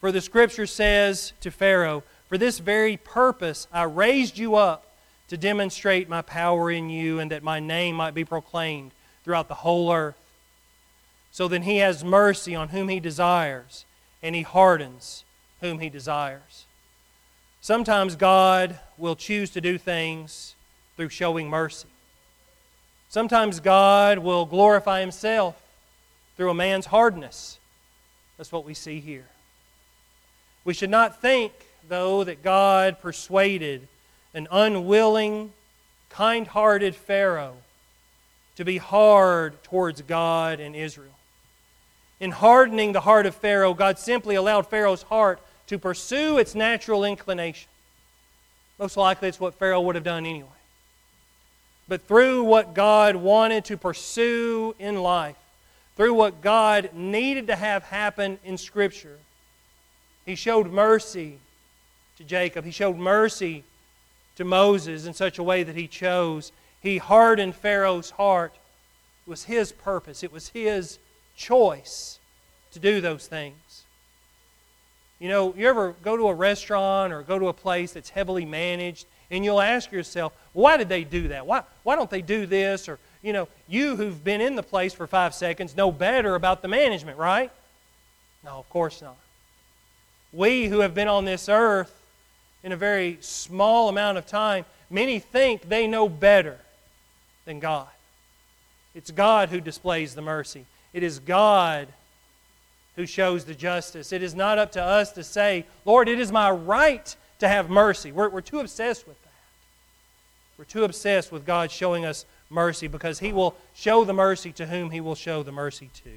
For 0.00 0.10
the 0.10 0.20
scripture 0.20 0.66
says 0.66 1.32
to 1.40 1.50
Pharaoh, 1.50 2.02
For 2.28 2.38
this 2.38 2.58
very 2.58 2.96
purpose 2.96 3.66
I 3.72 3.82
raised 3.82 4.38
you 4.38 4.56
up 4.56 4.86
to 5.28 5.36
demonstrate 5.36 6.08
my 6.08 6.22
power 6.22 6.70
in 6.70 6.88
you 6.88 7.18
and 7.18 7.30
that 7.30 7.42
my 7.42 7.60
name 7.60 7.96
might 7.96 8.14
be 8.14 8.24
proclaimed 8.24 8.92
throughout 9.24 9.48
the 9.48 9.54
whole 9.54 9.92
earth. 9.92 10.16
So 11.30 11.48
then 11.48 11.62
he 11.62 11.78
has 11.78 12.02
mercy 12.02 12.54
on 12.54 12.70
whom 12.70 12.88
he 12.88 13.00
desires, 13.00 13.84
and 14.22 14.34
he 14.34 14.42
hardens 14.42 15.24
whom 15.60 15.80
he 15.80 15.90
desires. 15.90 16.64
Sometimes 17.60 18.16
God 18.16 18.78
will 18.96 19.16
choose 19.16 19.50
to 19.50 19.60
do 19.60 19.76
things 19.76 20.55
through 20.96 21.10
showing 21.10 21.48
mercy. 21.48 21.88
Sometimes 23.08 23.60
God 23.60 24.18
will 24.18 24.46
glorify 24.46 25.00
Himself 25.00 25.60
through 26.36 26.50
a 26.50 26.54
man's 26.54 26.86
hardness. 26.86 27.58
That's 28.36 28.52
what 28.52 28.64
we 28.64 28.74
see 28.74 29.00
here. 29.00 29.26
We 30.64 30.74
should 30.74 30.90
not 30.90 31.20
think, 31.20 31.52
though, 31.88 32.24
that 32.24 32.42
God 32.42 33.00
persuaded 33.00 33.88
an 34.34 34.48
unwilling, 34.50 35.52
kind 36.10 36.46
hearted 36.46 36.94
Pharaoh 36.94 37.56
to 38.56 38.64
be 38.64 38.78
hard 38.78 39.62
towards 39.62 40.02
God 40.02 40.60
and 40.60 40.74
Israel. 40.74 41.10
In 42.20 42.30
hardening 42.30 42.92
the 42.92 43.00
heart 43.00 43.26
of 43.26 43.34
Pharaoh, 43.34 43.74
God 43.74 43.98
simply 43.98 44.34
allowed 44.34 44.66
Pharaoh's 44.66 45.02
heart 45.02 45.40
to 45.66 45.78
pursue 45.78 46.38
its 46.38 46.54
natural 46.54 47.04
inclination. 47.04 47.68
Most 48.78 48.96
likely, 48.96 49.28
it's 49.28 49.40
what 49.40 49.54
Pharaoh 49.54 49.80
would 49.82 49.94
have 49.94 50.04
done 50.04 50.26
anyway. 50.26 50.48
But 51.88 52.06
through 52.08 52.44
what 52.44 52.74
God 52.74 53.16
wanted 53.16 53.64
to 53.66 53.76
pursue 53.76 54.74
in 54.78 55.02
life, 55.02 55.36
through 55.96 56.14
what 56.14 56.42
God 56.42 56.90
needed 56.92 57.46
to 57.46 57.56
have 57.56 57.84
happen 57.84 58.38
in 58.44 58.58
Scripture, 58.58 59.18
He 60.24 60.34
showed 60.34 60.70
mercy 60.70 61.38
to 62.18 62.24
Jacob. 62.24 62.64
He 62.64 62.70
showed 62.70 62.96
mercy 62.96 63.62
to 64.36 64.44
Moses 64.44 65.06
in 65.06 65.14
such 65.14 65.38
a 65.38 65.42
way 65.42 65.62
that 65.62 65.76
He 65.76 65.86
chose. 65.86 66.52
He 66.80 66.98
hardened 66.98 67.54
Pharaoh's 67.54 68.10
heart. 68.10 68.54
It 69.26 69.30
was 69.30 69.44
His 69.44 69.72
purpose, 69.72 70.22
it 70.22 70.32
was 70.32 70.48
His 70.48 70.98
choice 71.36 72.18
to 72.72 72.78
do 72.78 73.00
those 73.00 73.26
things. 73.26 73.84
You 75.18 75.28
know, 75.28 75.54
you 75.56 75.66
ever 75.66 75.94
go 76.02 76.16
to 76.16 76.28
a 76.28 76.34
restaurant 76.34 77.12
or 77.12 77.22
go 77.22 77.38
to 77.38 77.48
a 77.48 77.52
place 77.54 77.92
that's 77.92 78.10
heavily 78.10 78.44
managed 78.44 79.06
and 79.30 79.44
you'll 79.44 79.60
ask 79.60 79.90
yourself, 79.90 80.32
why 80.52 80.76
did 80.76 80.88
they 80.88 81.04
do 81.04 81.28
that? 81.28 81.46
Why, 81.46 81.62
why 81.82 81.96
don't 81.96 82.10
they 82.10 82.22
do 82.22 82.46
this? 82.46 82.88
Or, 82.88 82.98
you 83.22 83.32
know, 83.32 83.48
you 83.68 83.96
who've 83.96 84.22
been 84.22 84.40
in 84.40 84.56
the 84.56 84.62
place 84.62 84.92
for 84.92 85.06
five 85.06 85.34
seconds 85.34 85.76
know 85.76 85.90
better 85.90 86.34
about 86.34 86.62
the 86.62 86.68
management, 86.68 87.18
right? 87.18 87.50
No, 88.44 88.52
of 88.52 88.68
course 88.70 89.02
not. 89.02 89.16
We 90.32 90.68
who 90.68 90.80
have 90.80 90.94
been 90.94 91.08
on 91.08 91.24
this 91.24 91.48
earth 91.48 91.92
in 92.62 92.72
a 92.72 92.76
very 92.76 93.18
small 93.20 93.88
amount 93.88 94.18
of 94.18 94.26
time, 94.26 94.64
many 94.90 95.18
think 95.18 95.68
they 95.68 95.86
know 95.86 96.08
better 96.08 96.58
than 97.44 97.60
God. 97.60 97.88
It's 98.94 99.10
God 99.10 99.50
who 99.50 99.60
displays 99.60 100.14
the 100.14 100.22
mercy. 100.22 100.64
It 100.92 101.02
is 101.02 101.18
God 101.18 101.88
who 102.96 103.06
shows 103.06 103.44
the 103.44 103.54
justice. 103.54 104.12
It 104.12 104.22
is 104.22 104.34
not 104.34 104.58
up 104.58 104.72
to 104.72 104.82
us 104.82 105.12
to 105.12 105.22
say, 105.22 105.66
Lord, 105.84 106.08
it 106.08 106.18
is 106.18 106.32
my 106.32 106.50
right 106.50 107.14
to 107.38 107.48
have 107.48 107.68
mercy. 107.70 108.12
We're, 108.12 108.28
we're 108.28 108.40
too 108.40 108.60
obsessed 108.60 109.06
with 109.06 109.20
that. 109.22 109.30
We're 110.58 110.64
too 110.64 110.84
obsessed 110.84 111.30
with 111.30 111.44
God 111.44 111.70
showing 111.70 112.04
us 112.04 112.24
mercy 112.48 112.88
because 112.88 113.18
He 113.18 113.32
will 113.32 113.56
show 113.74 114.04
the 114.04 114.12
mercy 114.12 114.52
to 114.52 114.66
whom 114.66 114.90
He 114.90 115.00
will 115.00 115.14
show 115.14 115.42
the 115.42 115.52
mercy 115.52 115.90
to. 116.04 116.10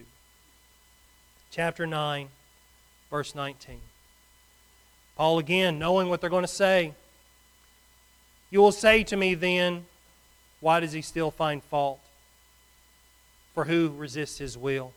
Chapter 1.51 1.86
9, 1.86 2.29
verse 3.10 3.36
19. 3.36 3.79
Paul 5.17 5.39
again, 5.39 5.79
knowing 5.79 6.10
what 6.10 6.21
they're 6.21 6.29
going 6.29 6.43
to 6.43 6.47
say. 6.47 6.93
You 8.51 8.62
will 8.62 8.71
say 8.71 9.03
to 9.03 9.17
me 9.17 9.36
then, 9.36 9.86
why 10.62 10.79
does 10.79 10.93
he 10.93 11.01
still 11.01 11.32
find 11.32 11.63
fault? 11.63 11.99
For 13.53 13.65
who 13.65 13.93
resists 13.97 14.38
his 14.38 14.58
will? 14.58 14.93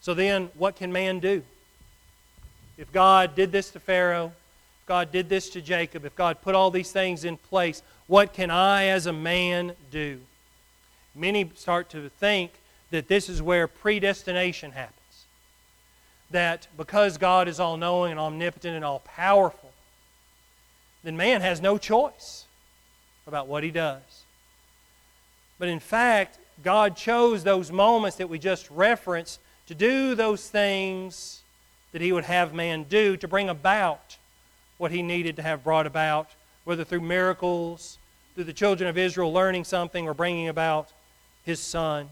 So 0.00 0.14
then, 0.14 0.50
what 0.54 0.76
can 0.76 0.92
man 0.92 1.18
do? 1.18 1.42
If 2.78 2.92
God 2.92 3.34
did 3.34 3.52
this 3.52 3.70
to 3.70 3.80
Pharaoh, 3.80 4.32
God 4.90 5.12
did 5.12 5.28
this 5.28 5.50
to 5.50 5.62
Jacob, 5.62 6.04
if 6.04 6.16
God 6.16 6.42
put 6.42 6.56
all 6.56 6.72
these 6.72 6.90
things 6.90 7.24
in 7.24 7.36
place, 7.36 7.80
what 8.08 8.32
can 8.32 8.50
I 8.50 8.86
as 8.86 9.06
a 9.06 9.12
man 9.12 9.74
do? 9.92 10.18
Many 11.14 11.48
start 11.54 11.88
to 11.90 12.08
think 12.08 12.50
that 12.90 13.06
this 13.06 13.28
is 13.28 13.40
where 13.40 13.68
predestination 13.68 14.72
happens. 14.72 15.26
That 16.32 16.66
because 16.76 17.18
God 17.18 17.46
is 17.46 17.60
all 17.60 17.76
knowing 17.76 18.10
and 18.10 18.18
omnipotent 18.18 18.74
and 18.74 18.84
all 18.84 18.98
powerful, 18.98 19.70
then 21.04 21.16
man 21.16 21.40
has 21.40 21.60
no 21.60 21.78
choice 21.78 22.46
about 23.28 23.46
what 23.46 23.62
he 23.62 23.70
does. 23.70 24.24
But 25.60 25.68
in 25.68 25.78
fact, 25.78 26.40
God 26.64 26.96
chose 26.96 27.44
those 27.44 27.70
moments 27.70 28.16
that 28.16 28.28
we 28.28 28.40
just 28.40 28.68
referenced 28.72 29.38
to 29.68 29.74
do 29.76 30.16
those 30.16 30.48
things 30.48 31.42
that 31.92 32.02
he 32.02 32.10
would 32.10 32.24
have 32.24 32.52
man 32.52 32.82
do 32.88 33.16
to 33.18 33.28
bring 33.28 33.48
about 33.48 34.16
what 34.80 34.90
he 34.90 35.02
needed 35.02 35.36
to 35.36 35.42
have 35.42 35.62
brought 35.62 35.86
about, 35.86 36.30
whether 36.64 36.84
through 36.84 37.02
miracles, 37.02 37.98
through 38.34 38.44
the 38.44 38.52
children 38.52 38.88
of 38.88 38.96
Israel 38.96 39.30
learning 39.30 39.64
something, 39.64 40.08
or 40.08 40.14
bringing 40.14 40.48
about 40.48 40.88
his 41.44 41.60
son. 41.60 42.08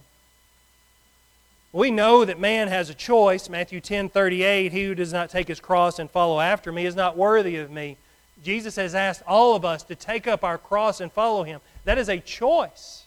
We 1.73 1.91
know 1.91 2.27
that 2.27 2.39
man 2.39 2.69
has 2.69 2.91
a 2.91 2.95
choice. 2.95 3.49
Matthew 3.49 3.81
10 3.81 4.11
38, 4.11 4.71
he 4.71 4.85
who 4.85 4.95
does 4.95 5.15
not 5.15 5.31
take 5.31 5.49
his 5.49 5.61
cross 5.61 5.99
and 5.99 6.11
follow 6.11 6.41
after 6.41 6.71
me 6.71 6.85
is 6.85 6.95
not 6.95 7.17
worthy 7.17 7.57
of 7.57 7.71
me. 7.71 7.97
Jesus 8.45 8.77
has 8.77 8.95
asked 8.95 9.23
all 9.27 9.57
of 9.57 9.65
us 9.65 9.83
to 9.85 9.95
take 9.95 10.27
up 10.27 10.45
our 10.45 10.59
cross 10.59 11.01
and 11.01 11.11
follow 11.11 11.45
him. 11.45 11.63
That 11.85 11.97
is 11.97 12.11
a 12.11 12.19
choice. 12.19 13.05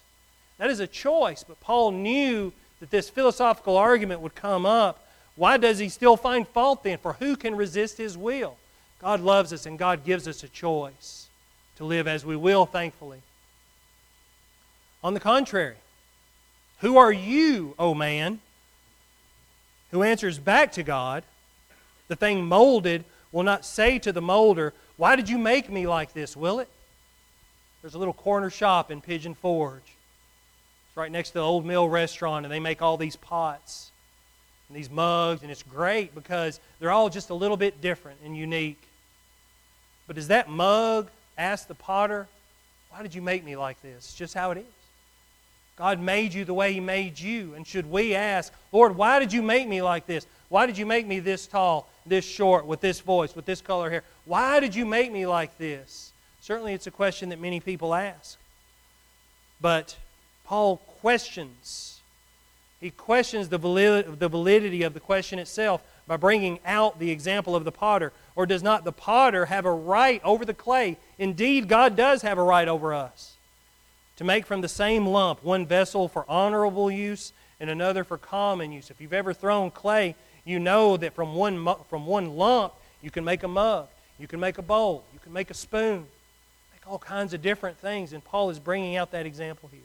That 0.57 0.71
is 0.71 0.79
a 0.79 0.87
choice. 0.87 1.43
But 1.47 1.61
Paul 1.61 1.91
knew 1.91 2.51
that 2.79 2.89
this 2.89 3.11
philosophical 3.11 3.77
argument 3.77 4.21
would 4.21 4.33
come 4.33 4.65
up. 4.65 5.05
Why 5.35 5.57
does 5.57 5.77
he 5.77 5.87
still 5.87 6.17
find 6.17 6.47
fault 6.47 6.83
then? 6.83 6.97
For 6.97 7.13
who 7.13 7.35
can 7.35 7.55
resist 7.55 7.99
his 7.99 8.17
will? 8.17 8.57
God 9.01 9.19
loves 9.19 9.51
us 9.51 9.65
and 9.65 9.79
God 9.79 10.05
gives 10.05 10.27
us 10.27 10.43
a 10.43 10.47
choice 10.47 11.27
to 11.77 11.85
live 11.85 12.07
as 12.07 12.23
we 12.23 12.35
will, 12.35 12.65
thankfully. 12.65 13.21
On 15.03 15.15
the 15.15 15.19
contrary, 15.19 15.75
who 16.79 16.97
are 16.97 17.11
you, 17.11 17.73
O 17.79 17.95
man, 17.95 18.39
who 19.89 20.03
answers 20.03 20.37
back 20.37 20.71
to 20.73 20.83
God? 20.83 21.23
The 22.07 22.15
thing 22.15 22.45
molded 22.45 23.03
will 23.31 23.43
not 23.43 23.65
say 23.65 23.97
to 23.99 24.11
the 24.11 24.21
molder, 24.21 24.73
Why 24.97 25.15
did 25.15 25.29
you 25.29 25.39
make 25.39 25.69
me 25.69 25.87
like 25.87 26.13
this, 26.13 26.37
will 26.37 26.59
it? 26.59 26.69
There's 27.81 27.95
a 27.95 27.99
little 27.99 28.13
corner 28.13 28.51
shop 28.51 28.91
in 28.91 29.01
Pigeon 29.01 29.33
Forge. 29.33 29.81
It's 29.81 30.97
right 30.97 31.11
next 31.11 31.29
to 31.29 31.33
the 31.35 31.39
old 31.39 31.65
mill 31.65 31.89
restaurant, 31.89 32.45
and 32.45 32.53
they 32.53 32.59
make 32.59 32.81
all 32.83 32.97
these 32.97 33.15
pots 33.15 33.91
and 34.69 34.77
these 34.77 34.89
mugs, 34.89 35.41
and 35.41 35.51
it's 35.51 35.63
great 35.63 36.13
because 36.13 36.59
they're 36.79 36.91
all 36.91 37.09
just 37.09 37.31
a 37.31 37.33
little 37.33 37.57
bit 37.57 37.81
different 37.81 38.19
and 38.23 38.37
unique. 38.37 38.81
But 40.07 40.15
does 40.15 40.27
that 40.27 40.49
mug 40.49 41.09
ask 41.37 41.67
the 41.67 41.75
potter, 41.75 42.27
Why 42.89 43.01
did 43.03 43.15
you 43.15 43.21
make 43.21 43.43
me 43.43 43.55
like 43.55 43.81
this? 43.81 43.97
It's 43.97 44.13
just 44.13 44.33
how 44.33 44.51
it 44.51 44.57
is. 44.57 44.65
God 45.77 45.99
made 45.99 46.33
you 46.33 46.45
the 46.45 46.53
way 46.53 46.73
He 46.73 46.79
made 46.79 47.19
you. 47.19 47.53
And 47.55 47.65
should 47.65 47.89
we 47.89 48.13
ask, 48.13 48.53
Lord, 48.71 48.95
why 48.95 49.19
did 49.19 49.33
you 49.33 49.41
make 49.41 49.67
me 49.67 49.81
like 49.81 50.05
this? 50.05 50.27
Why 50.49 50.65
did 50.65 50.77
you 50.77 50.85
make 50.85 51.07
me 51.07 51.19
this 51.19 51.47
tall, 51.47 51.87
this 52.05 52.25
short, 52.25 52.65
with 52.65 52.81
this 52.81 52.99
voice, 52.99 53.35
with 53.35 53.45
this 53.45 53.61
color 53.61 53.89
hair? 53.89 54.03
Why 54.25 54.59
did 54.59 54.75
you 54.75 54.85
make 54.85 55.11
me 55.11 55.25
like 55.25 55.57
this? 55.57 56.11
Certainly, 56.41 56.73
it's 56.73 56.87
a 56.87 56.91
question 56.91 57.29
that 57.29 57.39
many 57.39 57.59
people 57.59 57.93
ask. 57.93 58.37
But 59.61 59.95
Paul 60.43 60.77
questions. 60.99 62.01
He 62.81 62.91
questions 62.91 63.47
the 63.49 63.57
validity 63.57 64.83
of 64.83 64.93
the 64.93 64.99
question 64.99 65.39
itself 65.39 65.81
by 66.11 66.17
bringing 66.17 66.59
out 66.65 66.99
the 66.99 67.09
example 67.09 67.55
of 67.55 67.63
the 67.63 67.71
potter. 67.71 68.11
Or 68.35 68.45
does 68.45 68.61
not 68.61 68.83
the 68.83 68.91
potter 68.91 69.45
have 69.45 69.65
a 69.65 69.71
right 69.71 70.19
over 70.25 70.43
the 70.43 70.53
clay? 70.53 70.97
Indeed, 71.17 71.69
God 71.69 71.95
does 71.95 72.21
have 72.21 72.37
a 72.37 72.43
right 72.43 72.67
over 72.67 72.93
us 72.93 73.37
to 74.17 74.25
make 74.25 74.45
from 74.45 74.59
the 74.59 74.67
same 74.67 75.05
lump 75.05 75.41
one 75.41 75.65
vessel 75.65 76.09
for 76.09 76.25
honorable 76.27 76.91
use 76.91 77.31
and 77.61 77.69
another 77.69 78.03
for 78.03 78.17
common 78.17 78.73
use. 78.73 78.91
If 78.91 78.99
you've 78.99 79.13
ever 79.13 79.33
thrown 79.33 79.71
clay, 79.71 80.17
you 80.43 80.59
know 80.59 80.97
that 80.97 81.15
from 81.15 81.33
one, 81.33 81.65
from 81.89 82.05
one 82.05 82.35
lump 82.35 82.73
you 83.01 83.09
can 83.09 83.23
make 83.23 83.43
a 83.43 83.47
mug, 83.47 83.87
you 84.19 84.27
can 84.27 84.41
make 84.41 84.57
a 84.57 84.61
bowl, 84.61 85.05
you 85.13 85.19
can 85.19 85.31
make 85.31 85.49
a 85.49 85.53
spoon, 85.53 86.05
make 86.73 86.91
all 86.91 86.99
kinds 86.99 87.33
of 87.33 87.41
different 87.41 87.77
things. 87.77 88.11
And 88.11 88.21
Paul 88.21 88.49
is 88.49 88.59
bringing 88.59 88.97
out 88.97 89.11
that 89.11 89.25
example 89.25 89.69
here. 89.71 89.79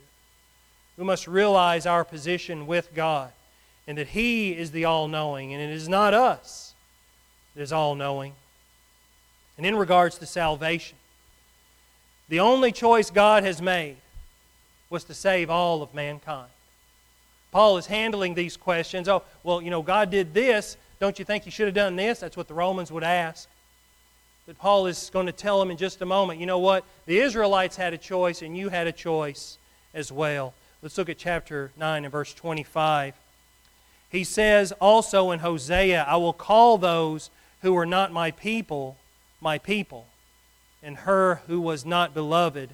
We 0.96 1.04
must 1.04 1.28
realize 1.28 1.86
our 1.86 2.04
position 2.04 2.66
with 2.66 2.92
God 2.96 3.30
and 3.86 3.98
that 3.98 4.08
He 4.08 4.52
is 4.52 4.70
the 4.70 4.84
all 4.84 5.08
knowing, 5.08 5.52
and 5.52 5.62
it 5.62 5.70
is 5.70 5.88
not 5.88 6.14
us 6.14 6.74
that 7.56 7.62
is 7.62 7.72
all 7.72 7.94
knowing. 7.94 8.34
And 9.56 9.64
in 9.64 9.76
regards 9.76 10.18
to 10.18 10.26
salvation, 10.26 10.98
the 12.28 12.40
only 12.40 12.70
choice 12.70 13.10
God 13.10 13.42
has 13.44 13.62
made 13.62 13.96
was 14.90 15.04
to 15.04 15.14
save 15.14 15.48
all 15.48 15.82
of 15.82 15.94
mankind. 15.94 16.50
Paul 17.50 17.78
is 17.78 17.86
handling 17.86 18.34
these 18.34 18.56
questions. 18.56 19.08
Oh, 19.08 19.22
well, 19.42 19.62
you 19.62 19.70
know, 19.70 19.80
God 19.80 20.10
did 20.10 20.34
this. 20.34 20.76
Don't 21.00 21.18
you 21.18 21.24
think 21.24 21.44
He 21.44 21.50
should 21.50 21.66
have 21.66 21.74
done 21.74 21.96
this? 21.96 22.20
That's 22.20 22.36
what 22.36 22.48
the 22.48 22.54
Romans 22.54 22.92
would 22.92 23.02
ask. 23.04 23.48
But 24.46 24.58
Paul 24.58 24.86
is 24.86 25.10
going 25.10 25.26
to 25.26 25.32
tell 25.32 25.58
them 25.58 25.70
in 25.70 25.76
just 25.76 26.02
a 26.02 26.06
moment 26.06 26.38
you 26.38 26.46
know 26.46 26.58
what? 26.58 26.84
The 27.06 27.18
Israelites 27.18 27.76
had 27.76 27.94
a 27.94 27.98
choice, 27.98 28.42
and 28.42 28.56
you 28.56 28.68
had 28.68 28.86
a 28.86 28.92
choice 28.92 29.56
as 29.94 30.12
well. 30.12 30.52
Let's 30.82 30.98
look 30.98 31.08
at 31.08 31.16
chapter 31.16 31.72
9 31.76 32.04
and 32.04 32.12
verse 32.12 32.34
25. 32.34 33.14
He 34.10 34.24
says 34.24 34.72
also 34.72 35.30
in 35.30 35.40
Hosea, 35.40 36.04
I 36.08 36.16
will 36.16 36.32
call 36.32 36.78
those 36.78 37.30
who 37.62 37.76
are 37.76 37.86
not 37.86 38.12
my 38.12 38.30
people, 38.30 38.96
my 39.40 39.58
people, 39.58 40.06
and 40.82 40.98
her 40.98 41.42
who 41.46 41.60
was 41.60 41.84
not 41.84 42.14
beloved, 42.14 42.70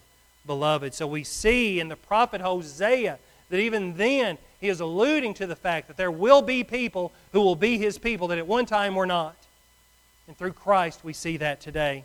beloved. 0.46 0.94
So 0.94 1.06
we 1.06 1.24
see 1.24 1.80
in 1.80 1.88
the 1.88 1.96
prophet 1.96 2.40
Hosea 2.40 3.18
that 3.48 3.58
even 3.58 3.96
then 3.96 4.38
he 4.60 4.68
is 4.68 4.80
alluding 4.80 5.34
to 5.34 5.46
the 5.46 5.56
fact 5.56 5.88
that 5.88 5.96
there 5.96 6.10
will 6.10 6.42
be 6.42 6.64
people 6.64 7.12
who 7.32 7.40
will 7.40 7.56
be 7.56 7.78
his 7.78 7.98
people 7.98 8.28
that 8.28 8.38
at 8.38 8.46
one 8.46 8.66
time 8.66 8.94
were 8.94 9.06
not. 9.06 9.36
And 10.26 10.36
through 10.36 10.52
Christ 10.52 11.00
we 11.02 11.12
see 11.12 11.36
that 11.38 11.60
today. 11.60 12.04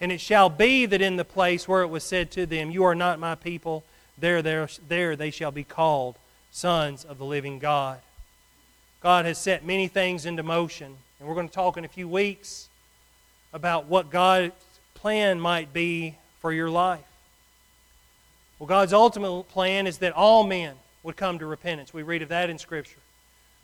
And 0.00 0.10
it 0.10 0.20
shall 0.20 0.48
be 0.48 0.86
that 0.86 1.00
in 1.00 1.16
the 1.16 1.24
place 1.24 1.68
where 1.68 1.82
it 1.82 1.88
was 1.88 2.04
said 2.04 2.30
to 2.32 2.46
them, 2.46 2.70
You 2.70 2.84
are 2.84 2.94
not 2.94 3.18
my 3.18 3.34
people, 3.34 3.84
there, 4.18 4.42
there, 4.42 4.68
there 4.88 5.16
they 5.16 5.30
shall 5.30 5.50
be 5.50 5.64
called 5.64 6.16
sons 6.50 7.04
of 7.04 7.18
the 7.18 7.24
living 7.24 7.58
God. 7.58 8.00
God 9.02 9.24
has 9.24 9.36
set 9.36 9.64
many 9.64 9.88
things 9.88 10.26
into 10.26 10.42
motion. 10.42 10.96
And 11.18 11.28
we're 11.28 11.34
going 11.34 11.48
to 11.48 11.54
talk 11.54 11.76
in 11.76 11.84
a 11.84 11.88
few 11.88 12.08
weeks 12.08 12.68
about 13.52 13.86
what 13.86 14.10
God's 14.10 14.52
plan 14.94 15.40
might 15.40 15.72
be 15.72 16.16
for 16.40 16.52
your 16.52 16.70
life. 16.70 17.00
Well, 18.58 18.68
God's 18.68 18.92
ultimate 18.92 19.48
plan 19.48 19.88
is 19.88 19.98
that 19.98 20.12
all 20.12 20.44
men 20.44 20.76
would 21.02 21.16
come 21.16 21.40
to 21.40 21.46
repentance. 21.46 21.92
We 21.92 22.04
read 22.04 22.22
of 22.22 22.28
that 22.28 22.48
in 22.48 22.58
Scripture. 22.58 23.00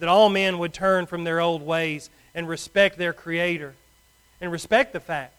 That 0.01 0.09
all 0.09 0.29
men 0.29 0.59
would 0.59 0.75
turn 0.75 1.07
from 1.07 1.23
their 1.23 1.41
old 1.41 1.63
ways 1.63 2.11
and 2.35 2.49
respect 2.49 2.99
their 2.99 3.13
Creator 3.13 3.75
and 4.41 4.51
respect 4.51 4.93
the 4.93 5.01
fact 5.01 5.35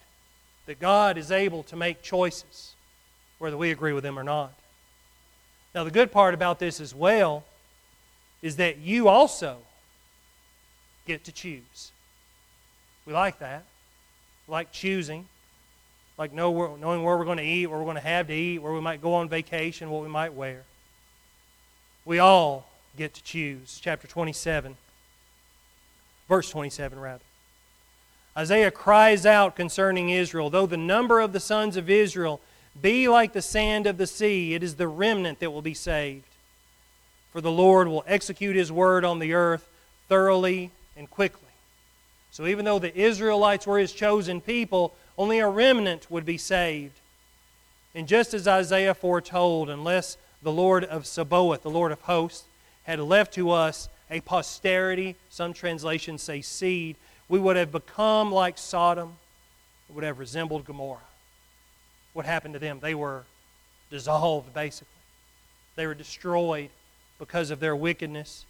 that 0.65 0.79
God 0.79 1.17
is 1.17 1.29
able 1.29 1.63
to 1.63 1.75
make 1.75 2.01
choices, 2.01 2.73
whether 3.37 3.57
we 3.57 3.71
agree 3.71 3.91
with 3.91 4.03
them 4.03 4.17
or 4.17 4.23
not. 4.23 4.53
Now, 5.75 5.83
the 5.83 5.91
good 5.91 6.11
part 6.11 6.33
about 6.33 6.59
this 6.59 6.79
as 6.79 6.95
well 6.95 7.43
is 8.41 8.55
that 8.57 8.77
you 8.77 9.09
also 9.09 9.57
get 11.09 11.25
to 11.25 11.31
choose. 11.31 11.91
We 13.05 13.13
like 13.13 13.39
that. 13.39 13.63
We 14.47 14.53
like 14.53 14.71
choosing 14.71 15.25
like 16.19 16.33
know 16.33 16.75
knowing 16.75 17.01
where 17.01 17.17
we're 17.17 17.25
going 17.25 17.37
to 17.37 17.43
eat, 17.43 17.67
where 17.67 17.79
we're 17.79 17.85
going 17.85 17.95
to 17.95 18.01
have 18.01 18.27
to 18.27 18.33
eat, 18.33 18.59
where 18.59 18.73
we 18.73 18.81
might 18.81 19.01
go 19.01 19.13
on 19.13 19.29
vacation, 19.29 19.89
what 19.89 20.03
we 20.03 20.09
might 20.09 20.33
wear. 20.33 20.63
We 22.03 22.19
all 22.19 22.69
get 22.97 23.13
to 23.13 23.23
choose. 23.23 23.79
Chapter 23.81 24.05
27, 24.05 24.75
verse 26.27 26.49
27, 26.49 26.99
rather. 26.99 27.23
Isaiah 28.37 28.69
cries 28.69 29.25
out 29.25 29.55
concerning 29.55 30.09
Israel 30.09 30.49
Though 30.49 30.65
the 30.65 30.77
number 30.77 31.21
of 31.21 31.31
the 31.31 31.39
sons 31.39 31.77
of 31.77 31.89
Israel 31.89 32.41
be 32.79 33.07
like 33.07 33.31
the 33.31 33.41
sand 33.41 33.87
of 33.87 33.97
the 33.97 34.07
sea, 34.07 34.53
it 34.53 34.61
is 34.61 34.75
the 34.75 34.89
remnant 34.89 35.39
that 35.39 35.51
will 35.51 35.61
be 35.61 35.73
saved. 35.73 36.25
For 37.31 37.39
the 37.39 37.51
Lord 37.51 37.87
will 37.87 38.03
execute 38.05 38.57
his 38.57 38.71
word 38.71 39.05
on 39.05 39.19
the 39.19 39.33
earth 39.33 39.69
thoroughly 40.09 40.71
and 40.99 41.09
quickly. 41.09 41.47
So 42.29 42.45
even 42.45 42.65
though 42.65 42.77
the 42.77 42.95
Israelites 42.95 43.65
were 43.65 43.79
his 43.79 43.93
chosen 43.93 44.41
people, 44.41 44.93
only 45.17 45.39
a 45.39 45.47
remnant 45.47 46.11
would 46.11 46.25
be 46.25 46.37
saved. 46.37 46.99
And 47.95 48.07
just 48.07 48.35
as 48.35 48.47
Isaiah 48.47 48.93
foretold, 48.93 49.69
unless 49.69 50.17
the 50.43 50.51
Lord 50.51 50.83
of 50.83 51.07
Sabaoth, 51.07 51.63
the 51.63 51.71
Lord 51.71 51.91
of 51.91 52.01
hosts, 52.01 52.45
had 52.83 52.99
left 52.99 53.33
to 53.33 53.49
us 53.49 53.89
a 54.11 54.19
posterity, 54.21 55.15
some 55.29 55.53
translations 55.53 56.21
say 56.21 56.41
seed, 56.41 56.95
we 57.27 57.39
would 57.39 57.55
have 57.55 57.71
become 57.71 58.31
like 58.31 58.57
Sodom, 58.57 59.15
would 59.89 60.03
have 60.03 60.19
resembled 60.19 60.65
Gomorrah. 60.65 60.99
What 62.13 62.25
happened 62.25 62.53
to 62.53 62.59
them? 62.59 62.79
They 62.79 62.93
were 62.93 63.23
dissolved, 63.89 64.53
basically. 64.53 64.87
They 65.75 65.87
were 65.87 65.95
destroyed 65.95 66.69
because 67.17 67.49
of 67.49 67.59
their 67.59 67.75
wickedness. 67.75 68.45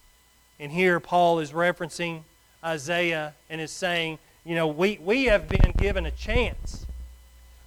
And 0.59 0.71
here 0.71 0.99
Paul 0.99 1.39
is 1.39 1.51
referencing 1.51 2.23
Isaiah 2.63 3.33
and 3.49 3.61
is 3.61 3.71
saying, 3.71 4.19
you 4.45 4.55
know, 4.55 4.67
we, 4.67 4.99
we 5.03 5.25
have 5.25 5.47
been 5.47 5.73
given 5.77 6.05
a 6.05 6.11
chance. 6.11 6.85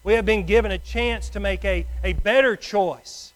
We 0.05 0.14
have 0.14 0.24
been 0.24 0.46
given 0.46 0.72
a 0.72 0.78
chance 0.78 1.28
to 1.31 1.40
make 1.40 1.64
a, 1.64 1.87
a 2.02 2.12
better 2.12 2.57
choice. 2.57 3.33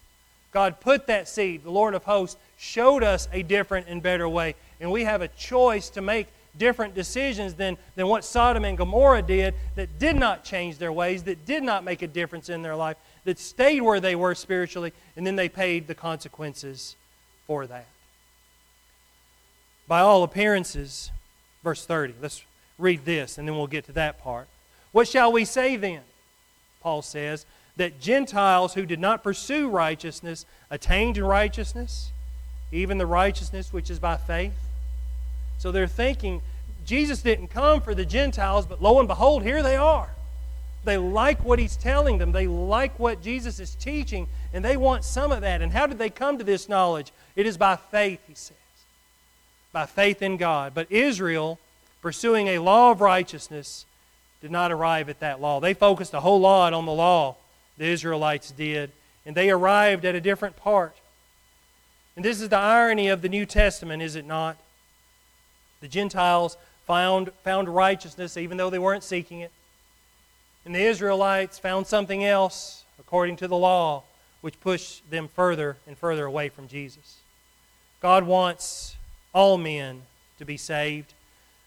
God 0.53 0.81
put 0.81 1.07
that 1.07 1.29
seed, 1.29 1.65
the 1.65 1.71
Lord 1.71 1.95
of 1.95 2.05
hosts, 2.05 2.37
showed 2.59 3.03
us 3.03 3.29
a 3.33 3.43
different 3.43 3.89
and 3.89 4.03
better 4.03 4.29
way. 4.29 4.55
And 4.81 4.91
we 4.91 5.05
have 5.05 5.23
a 5.23 5.29
choice 5.29 5.91
to 5.91 6.01
make 6.01 6.29
different 6.59 6.95
decisions 6.95 7.55
than, 7.55 7.77
than 7.95 8.09
what 8.09 8.25
Sodom 8.25 8.65
and 8.65 8.79
Gomorrah 8.79 9.23
did 9.23 9.55
that 9.75 9.99
did 9.99 10.17
not 10.17 10.45
change 10.45 10.79
their 10.79 10.93
ways, 10.93 11.23
that 11.25 11.45
did 11.45 11.63
not 11.63 11.85
make 11.85 12.03
a 12.03 12.07
difference 12.07 12.49
in 12.49 12.63
their 12.63 12.77
life, 12.77 12.97
that 13.25 13.39
stayed 13.39 13.83
where 13.83 14.01
they 14.01 14.15
were 14.15 14.35
spiritually, 14.35 14.93
and 15.17 15.27
then 15.27 15.37
they 15.37 15.49
paid 15.49 15.87
the 15.87 15.95
consequences 15.95 16.97
for 17.47 17.67
that. 17.67 17.87
By 19.87 20.01
all 20.01 20.23
appearances, 20.23 21.11
verse 21.67 21.85
30, 21.85 22.15
let's 22.23 22.45
read 22.79 23.05
this, 23.05 23.39
and 23.39 23.49
then 23.49 23.57
we'll 23.57 23.67
get 23.67 23.85
to 23.87 23.93
that 23.93 24.23
part. 24.23 24.47
What 24.93 25.09
shall 25.09 25.33
we 25.33 25.45
say 25.45 25.75
then? 25.75 26.03
Paul 26.81 27.03
says, 27.03 27.45
that 27.77 28.01
Gentiles 28.01 28.75
who 28.75 28.87
did 28.87 29.01
not 29.01 29.25
pursue 29.25 29.69
righteousness 29.69 30.47
attained 30.71 31.19
righteousness, 31.19 32.13
even 32.71 32.99
the 32.99 33.07
righteousness 33.07 33.73
which 33.73 33.91
is 33.91 33.99
by 33.99 34.17
faith. 34.17 34.55
So 35.59 35.73
they're 35.73 35.89
thinking, 35.89 36.41
Jesus 36.85 37.21
didn't 37.21 37.49
come 37.49 37.81
for 37.81 37.97
the 37.97 38.07
Gentiles, 38.07 38.65
but 38.65 38.81
lo 38.81 39.01
and 39.01 39.09
behold, 39.09 39.43
here 39.43 39.61
they 39.61 39.75
are. 39.75 40.11
They 40.85 40.99
like 40.99 41.45
what 41.45 41.59
he's 41.59 41.77
telling 41.77 42.19
them. 42.19 42.31
They 42.31 42.47
like 42.47 42.97
what 43.01 43.23
Jesus 43.23 43.59
is 43.59 43.75
teaching, 43.75 44.29
and 44.53 44.65
they 44.65 44.77
want 44.77 45.03
some 45.03 45.33
of 45.33 45.41
that. 45.41 45.63
And 45.63 45.73
how 45.73 45.89
did 45.89 45.99
they 45.99 46.11
come 46.11 46.39
to 46.39 46.45
this 46.45 46.69
knowledge? 46.69 47.11
It 47.35 47.45
is 47.45 47.57
by 47.57 47.75
faith, 47.75 48.21
he 48.29 48.35
says. 48.35 48.57
By 49.77 49.85
faith 49.85 50.23
in 50.23 50.39
God. 50.39 50.73
But 50.73 50.91
Israel 50.91 51.59
pursuing 52.01 52.49
a 52.49 52.61
law 52.61 52.93
of 52.93 53.03
righteousness, 53.03 53.85
did 54.41 54.51
not 54.51 54.73
arrive 54.73 55.11
at 55.11 55.21
that 55.21 55.39
law. 55.39 55.61
They 55.61 55.75
focused 55.75 56.15
a 56.15 56.21
whole 56.21 56.41
lot 56.41 56.73
on 56.73 56.87
the 56.87 56.93
law, 56.93 57.37
the 57.77 57.85
Israelites 57.85 58.51
did, 58.53 58.91
and 59.27 59.37
they 59.37 59.51
arrived 59.51 60.07
at 60.07 60.15
a 60.15 60.21
different 60.23 60.57
part. 60.57 60.97
And 62.17 62.25
this 62.25 62.41
is 62.41 62.49
the 62.49 62.57
irony 62.57 63.09
of 63.09 63.21
the 63.21 63.29
New 63.29 63.45
Testament, 63.45 64.03
is 64.03 64.17
it 64.17 64.25
not? 64.25 64.57
The 65.83 65.89
Gentiles 65.89 66.57
found, 66.87 67.31
found 67.45 67.69
righteousness 67.69 68.39
even 68.39 68.57
though 68.57 68.71
they 68.71 68.79
weren't 68.79 69.05
seeking 69.05 69.41
it. 69.41 69.53
And 70.65 70.75
the 70.75 70.81
Israelites 70.81 71.59
found 71.59 71.87
something 71.87 72.25
else 72.25 72.85
according 72.99 73.37
to 73.37 73.49
the 73.49 73.59
law, 73.59 74.05
which 74.41 74.59
pushed 74.59 75.11
them 75.11 75.29
further 75.29 75.77
and 75.87 75.99
further 75.99 76.25
away 76.25 76.49
from 76.49 76.67
Jesus. 76.67 77.19
God 78.01 78.25
wants 78.25 78.96
all 79.37 79.59
men 79.59 80.03
to 80.39 80.45
be 80.45 80.57
saved 80.57 81.13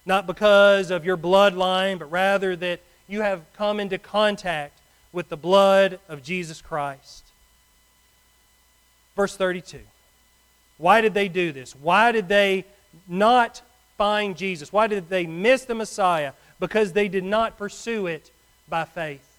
not 0.10 0.26
because 0.26 0.90
of 0.90 1.06
your 1.06 1.16
bloodline, 1.16 2.00
but 2.00 2.12
rather 2.12 2.56
that 2.56 2.82
you 3.08 3.22
have 3.22 3.42
come 3.54 3.80
into 3.80 4.00
contact 4.00 4.80
with 5.12 5.30
the 5.30 5.38
blood 5.38 6.00
of 6.10 6.24
Jesus 6.24 6.62
Christ. 6.62 7.26
Verse 9.16 9.38
32. 9.38 9.82
Why 10.80 11.02
did 11.02 11.14
they 11.14 11.28
do 11.28 11.52
this? 11.52 11.76
Why 11.76 12.12
did 12.12 12.28
they 12.28 12.66
not 13.08 13.62
find 14.00 14.36
Jesus? 14.36 14.74
Why 14.74 14.88
did 14.88 15.10
they 15.10 15.28
miss 15.28 15.66
the 15.66 15.76
Messiah? 15.76 16.34
Because 16.60 16.94
they 16.94 17.08
did 17.08 17.24
not 17.24 17.58
pursue 17.58 18.08
it 18.08 18.32
by 18.68 18.86
faith. 18.86 19.38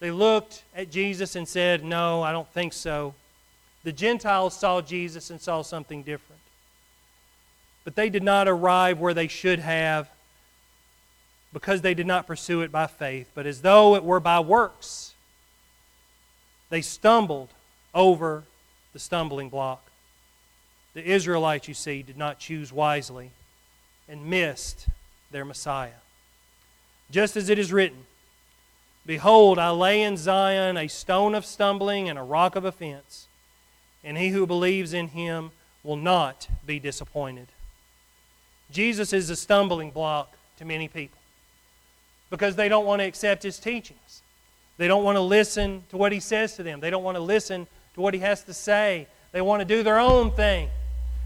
They 0.00 0.10
looked 0.10 0.62
at 0.74 0.90
Jesus 0.90 1.36
and 1.36 1.46
said, 1.46 1.84
No, 1.84 2.22
I 2.22 2.32
don't 2.32 2.48
think 2.48 2.72
so. 2.72 3.14
The 3.84 3.92
Gentiles 3.92 4.56
saw 4.56 4.80
Jesus 4.80 5.28
and 5.30 5.40
saw 5.40 5.60
something 5.60 6.02
different 6.02 6.41
but 7.84 7.96
they 7.96 8.08
did 8.08 8.22
not 8.22 8.48
arrive 8.48 8.98
where 8.98 9.14
they 9.14 9.28
should 9.28 9.58
have 9.58 10.08
because 11.52 11.82
they 11.82 11.94
did 11.94 12.06
not 12.06 12.26
pursue 12.26 12.62
it 12.62 12.72
by 12.72 12.86
faith, 12.86 13.30
but 13.34 13.46
as 13.46 13.60
though 13.60 13.94
it 13.94 14.04
were 14.04 14.20
by 14.20 14.40
works. 14.40 15.14
They 16.70 16.80
stumbled 16.80 17.50
over 17.94 18.44
the 18.92 18.98
stumbling 18.98 19.48
block. 19.48 19.90
The 20.94 21.04
Israelites, 21.04 21.68
you 21.68 21.74
see, 21.74 22.02
did 22.02 22.16
not 22.16 22.38
choose 22.38 22.72
wisely 22.72 23.30
and 24.08 24.26
missed 24.26 24.86
their 25.30 25.44
Messiah. 25.44 26.00
Just 27.10 27.36
as 27.36 27.48
it 27.48 27.58
is 27.58 27.72
written 27.72 28.04
Behold, 29.04 29.58
I 29.58 29.70
lay 29.70 30.02
in 30.02 30.16
Zion 30.16 30.76
a 30.76 30.86
stone 30.86 31.34
of 31.34 31.44
stumbling 31.44 32.08
and 32.08 32.18
a 32.18 32.22
rock 32.22 32.54
of 32.54 32.64
offense, 32.64 33.26
and 34.04 34.16
he 34.16 34.28
who 34.28 34.46
believes 34.46 34.92
in 34.92 35.08
him 35.08 35.50
will 35.82 35.96
not 35.96 36.48
be 36.64 36.78
disappointed. 36.78 37.48
Jesus 38.72 39.12
is 39.12 39.30
a 39.30 39.36
stumbling 39.36 39.90
block 39.90 40.32
to 40.58 40.64
many 40.64 40.88
people 40.88 41.18
because 42.30 42.56
they 42.56 42.68
don't 42.68 42.86
want 42.86 43.00
to 43.00 43.06
accept 43.06 43.42
his 43.42 43.58
teachings. 43.58 44.22
They 44.78 44.88
don't 44.88 45.04
want 45.04 45.16
to 45.16 45.20
listen 45.20 45.84
to 45.90 45.96
what 45.96 46.12
he 46.12 46.20
says 46.20 46.56
to 46.56 46.62
them. 46.62 46.80
They 46.80 46.90
don't 46.90 47.04
want 47.04 47.16
to 47.16 47.22
listen 47.22 47.66
to 47.94 48.00
what 48.00 48.14
he 48.14 48.20
has 48.20 48.42
to 48.44 48.54
say. 48.54 49.06
They 49.32 49.42
want 49.42 49.60
to 49.60 49.64
do 49.66 49.82
their 49.82 49.98
own 49.98 50.30
thing. 50.30 50.70